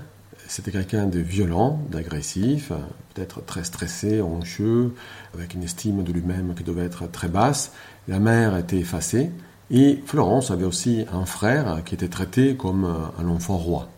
c'était 0.52 0.70
quelqu'un 0.70 1.06
de 1.06 1.18
violent, 1.18 1.80
d'agressif, 1.90 2.72
peut-être 3.14 3.42
très 3.42 3.64
stressé, 3.64 4.20
anxieux, 4.20 4.92
avec 5.32 5.54
une 5.54 5.62
estime 5.62 6.04
de 6.04 6.12
lui-même 6.12 6.54
qui 6.54 6.62
devait 6.62 6.84
être 6.84 7.10
très 7.10 7.28
basse. 7.28 7.72
La 8.06 8.18
mère 8.18 8.54
était 8.58 8.76
effacée 8.76 9.30
et 9.70 10.02
Florence 10.04 10.50
avait 10.50 10.66
aussi 10.66 11.06
un 11.10 11.24
frère 11.24 11.82
qui 11.86 11.94
était 11.94 12.08
traité 12.08 12.54
comme 12.54 12.84
un 13.18 13.28
enfant 13.28 13.56
roi. 13.56 13.88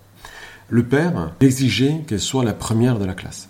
Le 0.69 0.85
père 0.85 1.33
exigeait 1.41 2.05
qu'elle 2.07 2.21
soit 2.21 2.45
la 2.45 2.55
première 2.55 3.01
de 3.01 3.05
la 3.05 3.15
classe. 3.15 3.49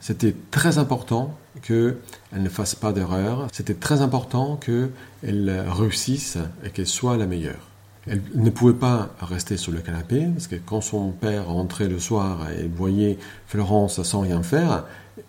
C'était 0.00 0.36
très 0.50 0.76
important 0.76 1.38
qu'elle 1.62 1.96
ne 2.34 2.48
fasse 2.50 2.74
pas 2.74 2.92
d'erreur. 2.92 3.46
C'était 3.50 3.72
très 3.72 4.02
important 4.02 4.56
qu'elle 4.56 5.64
réussisse 5.70 6.36
et 6.62 6.68
qu'elle 6.68 6.86
soit 6.86 7.16
la 7.16 7.24
meilleure. 7.24 7.75
Elle 8.08 8.22
ne 8.34 8.50
pouvait 8.50 8.74
pas 8.74 9.10
rester 9.20 9.56
sur 9.56 9.72
le 9.72 9.80
canapé, 9.80 10.26
parce 10.32 10.46
que 10.46 10.56
quand 10.56 10.80
son 10.80 11.10
père 11.10 11.48
rentrait 11.48 11.88
le 11.88 11.98
soir 11.98 12.48
et 12.50 12.68
voyait 12.68 13.18
Florence 13.46 14.02
sans 14.02 14.20
rien 14.20 14.42
faire, 14.42 14.84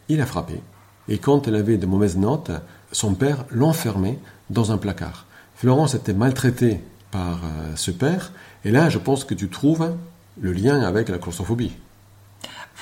il 0.09 0.21
a 0.21 0.25
frappé. 0.25 0.61
Et 1.09 1.17
quand 1.17 1.47
elle 1.47 1.55
avait 1.55 1.77
de 1.77 1.85
mauvaises 1.85 2.17
notes, 2.17 2.51
son 2.91 3.15
père 3.15 3.45
l'enfermait 3.49 4.19
dans 4.49 4.71
un 4.71 4.77
placard. 4.77 5.25
Florence 5.55 5.95
était 5.95 6.13
maltraitée 6.13 6.81
par 7.09 7.41
euh, 7.43 7.75
ce 7.75 7.91
père. 7.91 8.31
Et 8.63 8.71
là, 8.71 8.89
je 8.89 8.99
pense 8.99 9.23
que 9.23 9.33
tu 9.33 9.49
trouves 9.49 9.95
le 10.39 10.51
lien 10.51 10.81
avec 10.81 11.09
la 11.09 11.17
claustrophobie. 11.17 11.73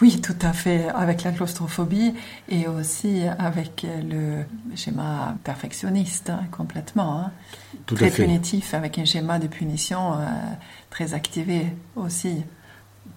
Oui, 0.02 0.20
tout 0.20 0.36
à 0.42 0.52
fait, 0.52 0.90
avec 0.90 1.24
la 1.24 1.32
claustrophobie 1.32 2.14
et 2.50 2.68
aussi 2.68 3.22
avec 3.40 3.88
le 4.04 4.44
schéma 4.76 5.38
perfectionniste, 5.44 6.30
hein, 6.30 6.42
complètement. 6.52 7.22
Hein. 7.22 7.32
Tout 7.86 7.96
très 7.96 8.08
à 8.08 8.12
fait. 8.12 8.26
punitif, 8.26 8.74
avec 8.74 9.00
un 9.00 9.06
schéma 9.06 9.40
de 9.40 9.48
punition 9.48 10.14
euh, 10.14 10.26
très 10.90 11.14
activé 11.14 11.68
aussi. 11.96 12.44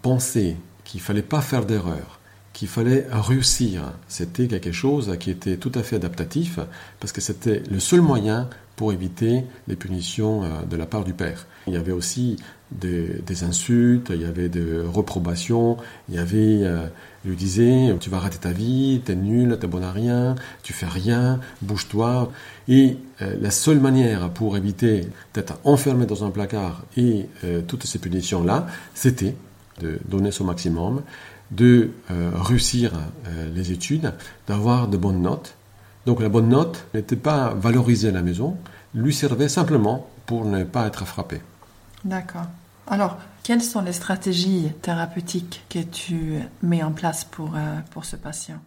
Penser 0.02 0.56
qu'il 0.84 1.00
fallait 1.00 1.22
pas 1.22 1.40
faire 1.40 1.66
d'erreur, 1.66 2.20
qu'il 2.52 2.68
fallait 2.68 3.06
réussir, 3.10 3.92
c'était 4.06 4.46
quelque 4.46 4.70
chose 4.70 5.16
qui 5.18 5.30
était 5.30 5.56
tout 5.56 5.72
à 5.74 5.82
fait 5.82 5.96
adaptatif, 5.96 6.60
parce 7.00 7.12
que 7.12 7.20
c'était 7.20 7.64
le 7.68 7.80
seul 7.80 8.02
moyen 8.02 8.48
pour 8.76 8.92
éviter 8.92 9.44
les 9.66 9.74
punitions 9.74 10.44
euh, 10.44 10.62
de 10.62 10.76
la 10.76 10.86
part 10.86 11.02
du 11.02 11.12
père. 11.12 11.48
Il 11.66 11.72
y 11.72 11.76
avait 11.76 11.92
aussi 11.92 12.36
des, 12.72 13.44
insultes, 13.44 14.10
il 14.14 14.22
y 14.22 14.24
avait 14.24 14.48
des 14.48 14.80
reprobations, 14.80 15.76
il 16.08 16.16
y 16.16 16.18
avait, 16.18 16.60
euh, 16.64 16.86
lui 17.24 17.36
disait, 17.36 17.94
tu 18.00 18.10
vas 18.10 18.18
rater 18.18 18.38
ta 18.38 18.52
vie, 18.52 19.00
t'es 19.04 19.14
nul, 19.14 19.56
t'es 19.60 19.66
bon 19.66 19.82
à 19.82 19.92
rien, 19.92 20.34
tu 20.62 20.72
fais 20.72 20.86
rien, 20.86 21.40
bouge-toi. 21.62 22.30
Et 22.68 22.98
euh, 23.22 23.34
la 23.40 23.50
seule 23.50 23.80
manière 23.80 24.30
pour 24.30 24.56
éviter 24.56 25.08
d'être 25.34 25.58
enfermé 25.64 26.06
dans 26.06 26.24
un 26.24 26.30
placard 26.30 26.82
et 26.96 27.26
euh, 27.44 27.62
toutes 27.66 27.84
ces 27.84 27.98
punitions-là, 27.98 28.66
c'était 28.94 29.34
de 29.80 29.98
donner 30.08 30.30
son 30.30 30.44
maximum, 30.44 31.02
de 31.50 31.90
euh, 32.10 32.30
réussir 32.34 32.92
les 33.54 33.72
études, 33.72 34.12
d'avoir 34.46 34.88
de 34.88 34.96
bonnes 34.96 35.22
notes. 35.22 35.54
Donc 36.04 36.20
la 36.20 36.28
bonne 36.28 36.48
note 36.48 36.84
n'était 36.94 37.16
pas 37.16 37.54
valorisée 37.54 38.08
à 38.08 38.12
la 38.12 38.22
maison, 38.22 38.56
lui 38.94 39.14
servait 39.14 39.48
simplement 39.48 40.08
pour 40.26 40.44
ne 40.44 40.64
pas 40.64 40.86
être 40.86 41.06
frappé. 41.06 41.40
D'accord. 42.04 42.46
Alors, 42.86 43.18
quelles 43.42 43.62
sont 43.62 43.80
les 43.82 43.92
stratégies 43.92 44.72
thérapeutiques 44.82 45.64
que 45.68 45.80
tu 45.80 46.38
mets 46.62 46.82
en 46.82 46.92
place 46.92 47.24
pour, 47.24 47.54
euh, 47.54 47.80
pour 47.90 48.04
ce 48.04 48.16
patient? 48.16 48.60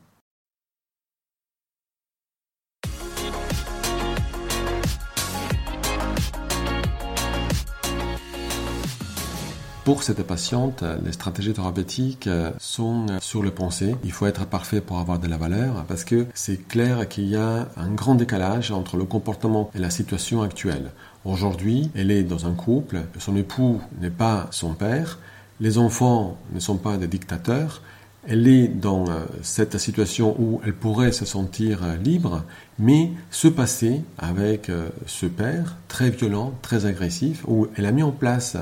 Pour 9.84 10.04
cette 10.04 10.22
patiente, 10.22 10.84
les 11.04 11.12
stratégies 11.12 11.54
thérapeutiques 11.54 12.28
euh, 12.28 12.52
sont 12.60 13.08
sur 13.20 13.42
le 13.42 13.50
pensée. 13.50 13.96
Il 14.04 14.12
faut 14.12 14.28
être 14.28 14.46
parfait 14.46 14.80
pour 14.80 15.00
avoir 15.00 15.18
de 15.18 15.28
la 15.28 15.38
valeur 15.38 15.86
parce 15.88 16.04
que 16.04 16.28
c'est 16.36 16.68
clair 16.68 17.10
qu'il 17.10 17.28
y 17.28 17.36
a 17.36 17.68
un 17.78 17.90
grand 17.90 18.14
décalage 18.14 18.70
entre 18.72 18.96
le 18.96 19.06
comportement 19.06 19.72
et 19.74 19.80
la 19.80 19.90
situation 19.90 20.44
actuelle. 20.44 20.92
Aujourd'hui, 21.26 21.90
elle 21.96 22.12
est 22.12 22.22
dans 22.22 22.46
un 22.46 22.54
couple, 22.54 23.02
son 23.18 23.36
époux 23.36 23.82
n'est 24.00 24.12
pas 24.12 24.48
son 24.52 24.76
père, 24.76 25.18
les 25.60 25.80
enfants 25.80 26.38
ne 26.54 26.60
sont 26.60 26.78
pas 26.78 26.98
des 26.98 27.08
dictateurs, 27.08 27.82
elle 28.28 28.48
est 28.48 28.68
dans 28.68 29.10
euh, 29.10 29.22
cette 29.42 29.80
situation 29.80 30.36
où 30.40 30.62
elle 30.64 30.76
pourrait 30.76 31.12
se 31.12 31.26
sentir 31.26 31.84
euh, 31.84 31.96
libre, 31.98 32.44
mais 32.78 33.12
ce 33.32 33.48
passé 33.48 34.04
avec 34.20 34.70
euh, 34.70 34.90
ce 35.08 35.26
père 35.26 35.76
très 35.88 36.12
violent, 36.12 36.54
très 36.62 36.86
agressif, 36.86 37.44
où 37.48 37.68
elle 37.76 37.88
a 37.88 37.92
mis 37.92 38.04
en 38.04 38.12
place 38.12 38.58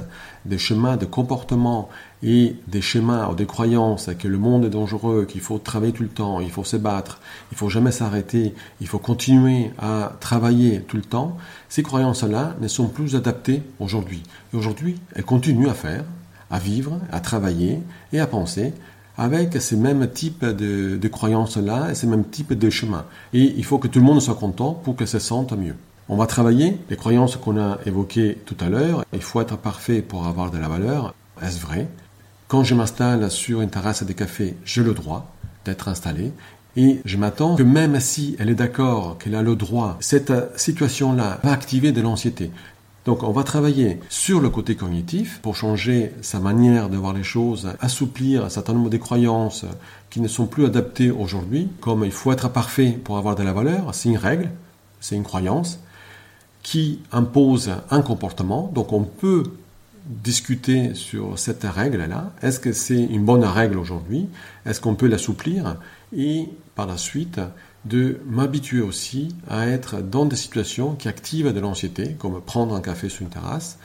des 0.45 0.57
schémas 0.57 0.95
de 0.95 1.05
comportement 1.05 1.89
et 2.23 2.55
des 2.67 2.81
schémas 2.81 3.29
ou 3.29 3.35
des 3.35 3.45
croyances 3.45 4.09
que 4.17 4.29
le 4.29 4.37
monde 4.37 4.63
est 4.63 4.69
dangereux, 4.69 5.25
qu'il 5.25 5.41
faut 5.41 5.59
travailler 5.59 5.93
tout 5.93 6.03
le 6.03 6.09
temps, 6.09 6.39
il 6.39 6.51
faut 6.51 6.63
se 6.63 6.77
battre, 6.77 7.19
il 7.51 7.57
faut 7.57 7.69
jamais 7.69 7.91
s'arrêter, 7.91 8.53
il 8.79 8.87
faut 8.87 8.99
continuer 8.99 9.71
à 9.77 10.13
travailler 10.21 10.81
tout 10.81 10.97
le 10.97 11.03
temps, 11.03 11.37
ces 11.67 11.83
croyances-là 11.83 12.55
ne 12.61 12.67
sont 12.69 12.87
plus 12.87 13.17
adaptées 13.17 13.61
aujourd'hui. 13.79 14.23
Et 14.53 14.57
aujourd'hui, 14.57 14.99
elle 15.15 15.25
continue 15.25 15.67
à 15.67 15.73
faire, 15.73 16.05
à 16.49 16.59
vivre, 16.59 16.97
à 17.11 17.19
travailler 17.19 17.79
et 18.13 18.19
à 18.21 18.27
penser 18.27 18.73
avec 19.19 19.61
ces 19.61 19.75
mêmes 19.75 20.07
types 20.09 20.45
de, 20.45 21.07
croyances-là 21.09 21.91
et 21.91 21.95
ces 21.95 22.07
mêmes 22.07 22.23
types 22.23 22.53
de 22.53 22.69
chemins. 22.69 23.05
Et 23.33 23.53
il 23.57 23.65
faut 23.65 23.77
que 23.77 23.89
tout 23.89 23.99
le 23.99 24.05
monde 24.05 24.21
soit 24.21 24.35
content 24.35 24.73
pour 24.73 24.95
que 24.95 25.05
se 25.05 25.19
sente 25.19 25.51
mieux. 25.51 25.75
On 26.07 26.15
va 26.15 26.25
travailler 26.25 26.77
les 26.89 26.95
croyances 26.95 27.35
qu'on 27.35 27.59
a 27.59 27.77
évoquées 27.85 28.37
tout 28.45 28.55
à 28.61 28.69
l'heure. 28.69 29.03
Il 29.13 29.21
faut 29.21 29.41
être 29.41 29.57
parfait 29.57 30.01
pour 30.01 30.25
avoir 30.25 30.51
de 30.51 30.57
la 30.57 30.69
valeur. 30.69 31.13
Est-ce 31.43 31.59
vrai? 31.59 31.87
Quand 32.47 32.63
je 32.63 32.73
m'installe 32.73 33.29
sur 33.29 33.61
une 33.61 33.69
terrasse 33.69 34.03
de 34.03 34.13
café, 34.13 34.55
j'ai 34.63 34.83
le 34.83 34.93
droit 34.93 35.35
d'être 35.65 35.89
installé. 35.89 36.31
Et 36.77 37.01
je 37.03 37.17
m'attends 37.17 37.57
que 37.57 37.63
même 37.63 37.99
si 37.99 38.37
elle 38.39 38.49
est 38.49 38.55
d'accord, 38.55 39.17
qu'elle 39.17 39.35
a 39.35 39.43
le 39.43 39.57
droit, 39.57 39.97
cette 39.99 40.31
situation-là 40.57 41.39
va 41.43 41.51
activer 41.51 41.91
de 41.91 41.99
l'anxiété. 41.99 42.51
Donc 43.05 43.23
on 43.23 43.31
va 43.31 43.43
travailler 43.43 43.99
sur 44.09 44.39
le 44.39 44.49
côté 44.49 44.75
cognitif 44.75 45.39
pour 45.41 45.55
changer 45.55 46.11
sa 46.21 46.39
manière 46.39 46.89
de 46.89 46.97
voir 46.97 47.13
les 47.13 47.23
choses, 47.23 47.69
assouplir 47.79 48.45
un 48.45 48.49
certain 48.49 48.73
nombre 48.73 48.89
de 48.89 48.97
croyances 48.97 49.65
qui 50.09 50.21
ne 50.21 50.27
sont 50.27 50.47
plus 50.47 50.65
adaptées 50.65 51.11
aujourd'hui, 51.11 51.69
comme 51.81 52.03
il 52.03 52.11
faut 52.11 52.31
être 52.31 52.49
parfait 52.49 52.99
pour 53.03 53.17
avoir 53.17 53.35
de 53.35 53.43
la 53.43 53.53
valeur, 53.53 53.95
c'est 53.95 54.09
une 54.09 54.17
règle, 54.17 54.49
c'est 54.99 55.15
une 55.15 55.23
croyance 55.23 55.79
qui 56.61 56.99
impose 57.11 57.71
un 57.89 58.01
comportement. 58.01 58.71
Donc 58.73 58.91
on 58.91 59.03
peut 59.03 59.43
discuter 60.05 60.93
sur 60.95 61.37
cette 61.37 61.63
règle-là. 61.63 62.31
Est-ce 62.41 62.59
que 62.59 62.73
c'est 62.73 63.01
une 63.03 63.23
bonne 63.23 63.43
règle 63.43 63.77
aujourd'hui? 63.77 64.27
Est-ce 64.65 64.81
qu'on 64.81 64.95
peut 64.95 65.07
l'assouplir? 65.07 65.77
Et 66.15 66.49
par 66.75 66.87
la 66.87 66.97
suite, 66.97 67.39
de 67.85 68.19
m'habituer 68.25 68.81
aussi 68.81 69.35
à 69.49 69.67
être 69.67 70.01
dans 70.01 70.25
des 70.25 70.35
situations 70.35 70.95
qui 70.95 71.07
activent 71.07 71.53
de 71.53 71.59
l'anxiété, 71.59 72.15
comme 72.19 72.41
prendre 72.41 72.75
un 72.75 72.81
café 72.81 73.09
sur 73.09 73.23
une 73.23 73.29
terrasse, 73.29 73.79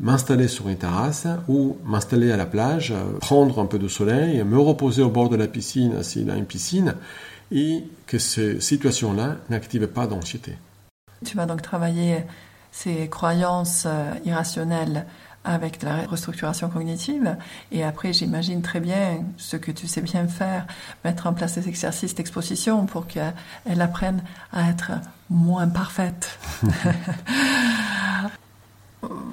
m'installer 0.00 0.48
sur 0.48 0.68
une 0.68 0.76
terrasse 0.76 1.26
ou 1.48 1.76
m'installer 1.84 2.32
à 2.32 2.36
la 2.36 2.46
plage, 2.46 2.92
prendre 3.20 3.60
un 3.60 3.66
peu 3.66 3.78
de 3.78 3.88
soleil, 3.88 4.42
me 4.44 4.58
reposer 4.58 5.02
au 5.02 5.10
bord 5.10 5.28
de 5.28 5.36
la 5.36 5.46
piscine 5.48 6.02
s'il 6.02 6.30
a 6.30 6.36
une 6.36 6.46
piscine, 6.46 6.94
et 7.52 7.84
que 8.06 8.18
ces 8.18 8.60
situations-là 8.60 9.36
n'activent 9.50 9.86
pas 9.86 10.06
d'anxiété. 10.06 10.56
Tu 11.24 11.36
vas 11.36 11.46
donc 11.46 11.62
travailler 11.62 12.24
ces 12.72 13.08
croyances 13.08 13.86
irrationnelles 14.24 15.06
avec 15.44 15.80
de 15.80 15.86
la 15.86 16.06
restructuration 16.06 16.68
cognitive. 16.68 17.36
Et 17.70 17.84
après, 17.84 18.12
j'imagine 18.12 18.62
très 18.62 18.80
bien 18.80 19.24
ce 19.36 19.56
que 19.56 19.70
tu 19.70 19.86
sais 19.86 20.00
bien 20.00 20.26
faire, 20.26 20.66
mettre 21.04 21.26
en 21.26 21.34
place 21.34 21.54
des 21.54 21.68
exercices 21.68 22.14
d'exposition 22.14 22.86
pour 22.86 23.06
qu'elle 23.06 23.80
apprenne 23.80 24.22
à 24.52 24.70
être 24.70 24.92
moins 25.30 25.68
parfaite. 25.68 26.38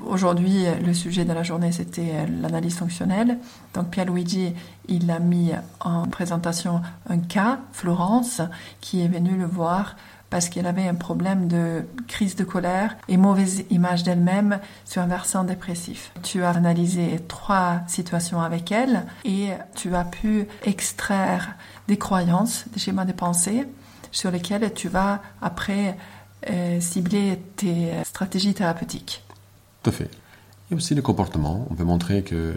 Aujourd'hui, 0.06 0.65
le 0.86 0.93
sujet 0.93 1.24
de 1.24 1.32
la 1.32 1.43
journée, 1.43 1.71
c'était 1.71 2.28
l'analyse 2.41 2.76
fonctionnelle. 2.76 3.38
Donc, 3.74 3.89
Pierluigi, 3.89 4.54
il 4.89 5.10
a 5.10 5.19
mis 5.19 5.52
en 5.80 6.08
présentation 6.08 6.82
un 7.10 7.19
cas, 7.19 7.60
Florence, 7.71 8.41
qui 8.82 9.02
est 9.02 9.08
venue 9.08 9.38
le 9.38 9.45
voir 9.45 9.95
parce 10.32 10.48
qu'elle 10.50 10.65
avait 10.65 10.88
un 10.88 10.96
problème 10.96 11.48
de 11.48 11.84
crise 12.08 12.36
de 12.36 12.46
colère 12.46 12.96
et 13.08 13.17
mauvaise 13.17 13.65
image 13.70 14.04
d'elle-même 14.04 14.60
sur 14.86 15.04
un 15.04 15.08
versant 15.08 15.44
dépressif. 15.44 16.12
Tu 16.24 16.44
as 16.44 16.52
analysé 16.52 17.20
trois 17.28 17.82
situations 17.88 18.41
avec 18.41 18.72
elle 18.72 19.06
et 19.26 19.50
tu 19.76 19.94
as 19.94 20.06
pu 20.06 20.48
extraire 20.63 21.54
des 21.88 21.98
croyances, 21.98 22.65
des 22.74 22.80
schémas 22.80 23.06
de 23.06 23.12
pensée 23.12 23.67
sur 24.12 24.32
lesquels 24.32 24.74
tu 24.74 24.88
vas 24.88 25.22
après 25.41 25.98
euh, 26.50 26.80
cibler 26.80 27.38
tes 27.58 27.91
stratégies 28.06 28.54
thérapeutiques. 28.54 29.24
Tout 29.84 29.89
à 29.89 29.94
fait. 29.94 30.10
Et 30.72 30.76
aussi 30.76 30.96
le 30.96 31.02
comportement. 31.02 31.67
On 31.70 31.76
peut 31.76 31.84
montrer 31.84 32.24
que 32.24 32.56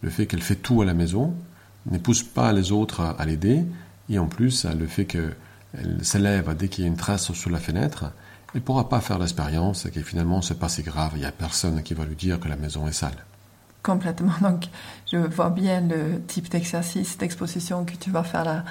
le 0.00 0.10
fait 0.10 0.26
qu'elle 0.26 0.42
fait 0.42 0.54
tout 0.54 0.80
à 0.80 0.84
la 0.84 0.94
maison 0.94 1.34
ne 1.90 1.98
pousse 1.98 2.22
pas 2.22 2.52
les 2.52 2.70
autres 2.70 3.00
à 3.00 3.24
l'aider 3.26 3.64
et 4.08 4.20
en 4.20 4.26
plus 4.26 4.64
le 4.64 4.86
fait 4.86 5.06
que 5.06 5.32
elle 5.78 6.04
s'élève 6.04 6.54
dès 6.56 6.68
qu'il 6.68 6.84
y 6.84 6.86
a 6.86 6.90
une 6.90 6.96
trace 6.96 7.32
sur 7.32 7.50
la 7.50 7.58
fenêtre, 7.58 8.12
elle 8.54 8.60
ne 8.60 8.64
pourra 8.64 8.88
pas 8.88 9.00
faire 9.00 9.18
l'expérience 9.18 9.88
que 9.92 10.00
finalement 10.00 10.42
c'est 10.42 10.58
pas 10.58 10.68
si 10.68 10.82
grave, 10.82 11.12
il 11.14 11.20
n'y 11.20 11.26
a 11.26 11.32
personne 11.32 11.82
qui 11.82 11.94
va 11.94 12.04
lui 12.04 12.16
dire 12.16 12.40
que 12.40 12.48
la 12.48 12.56
maison 12.56 12.86
est 12.86 12.92
sale. 12.92 13.24
Complètement. 13.82 14.32
Donc, 14.40 14.64
je 15.12 15.16
vois 15.16 15.50
bien 15.50 15.80
le 15.80 16.20
type 16.26 16.48
d'exercice, 16.48 17.18
d'exposition 17.18 17.84
que 17.84 17.94
tu 17.94 18.10
vas 18.10 18.24
faire 18.24 18.44
là, 18.44 18.64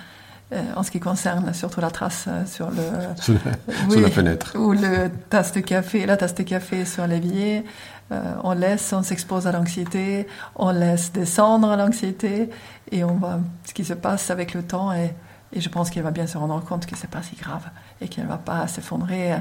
euh, 0.54 0.62
en 0.76 0.84
ce 0.84 0.92
qui 0.92 1.00
concerne 1.00 1.54
surtout 1.54 1.82
la 1.82 1.90
trace 1.90 2.26
euh, 2.28 2.46
sur 2.46 2.70
le 2.70 2.84
sur, 3.22 3.34
la, 3.34 3.40
oui, 3.88 3.94
sur 3.94 4.02
la, 4.02 4.12
fenêtre 4.12 4.56
ou 4.56 4.74
le 4.74 5.10
tasse 5.30 5.54
de 5.54 5.62
café, 5.62 6.06
la 6.06 6.18
tasse 6.18 6.36
de 6.36 6.44
café 6.44 6.86
sur 6.86 7.08
l'évier. 7.08 7.64
Euh, 8.12 8.22
on 8.44 8.52
laisse, 8.52 8.94
on 8.94 9.02
s'expose 9.02 9.48
à 9.48 9.52
l'anxiété, 9.52 10.28
on 10.56 10.72
laisse 10.72 11.12
descendre 11.12 11.76
l'anxiété 11.76 12.50
et 12.92 13.04
on 13.04 13.16
voit 13.16 13.40
ce 13.64 13.74
qui 13.74 13.84
se 13.84 13.94
passe 13.94 14.30
avec 14.30 14.54
le 14.54 14.62
temps 14.62 14.94
et 14.94 15.16
et 15.54 15.62
je 15.62 15.70
pense 15.70 15.90
qu'elle 15.90 16.04
va 16.04 16.12
bien 16.12 16.28
se 16.28 16.38
rendre 16.38 16.60
compte 16.64 16.86
que 16.86 16.96
c'est 16.96 17.10
pas 17.10 17.24
si 17.24 17.36
grave 17.36 17.64
et 18.02 18.08
qu'elle 18.08 18.28
va 18.28 18.38
pas 18.38 18.68
s'effondrer, 18.68 19.34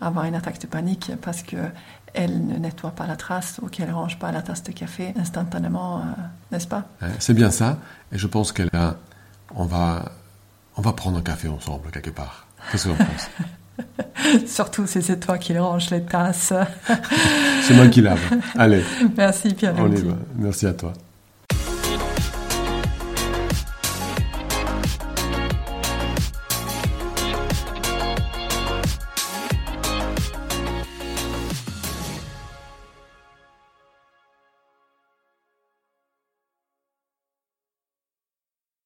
avoir 0.00 0.24
une 0.24 0.34
attaque 0.34 0.60
de 0.60 0.66
panique 0.66 1.12
parce 1.22 1.42
que 1.42 1.56
elle 2.14 2.46
ne 2.46 2.56
nettoie 2.56 2.90
pas 2.90 3.06
la 3.06 3.16
trace 3.16 3.60
ou 3.62 3.68
qu'elle 3.68 3.90
range 3.90 4.18
pas 4.18 4.32
la 4.32 4.42
tasse 4.42 4.62
de 4.62 4.72
café 4.72 5.12
instantanément, 5.18 5.98
euh, 5.98 6.02
n'est-ce 6.52 6.66
pas? 6.66 6.84
C'est 7.18 7.34
bien 7.34 7.50
ça. 7.50 7.78
Et 8.12 8.18
je 8.18 8.26
pense 8.26 8.52
qu'elle 8.52 8.70
on 9.54 9.64
va, 9.64 10.12
on 10.76 10.82
va 10.82 10.92
prendre 10.92 11.18
un 11.18 11.22
café 11.22 11.48
ensemble 11.48 11.90
quelque 11.90 12.10
part. 12.10 12.46
Qu'est-ce 12.70 12.88
que 12.88 12.94
tu 12.94 13.04
penses 13.04 13.30
Surtout 14.46 14.86
si 14.86 15.02
c'est 15.02 15.20
toi 15.20 15.38
qui 15.38 15.56
range 15.56 15.90
les 15.90 16.02
tasses. 16.02 16.52
c'est 17.62 17.74
moi 17.74 17.88
qui 17.88 18.00
lave. 18.00 18.20
Allez. 18.56 18.82
Merci 19.16 19.54
Pierre. 19.54 19.74
On 19.78 19.90
y 19.90 20.00
va. 20.00 20.14
Merci 20.36 20.66
à 20.66 20.72
toi. 20.72 20.92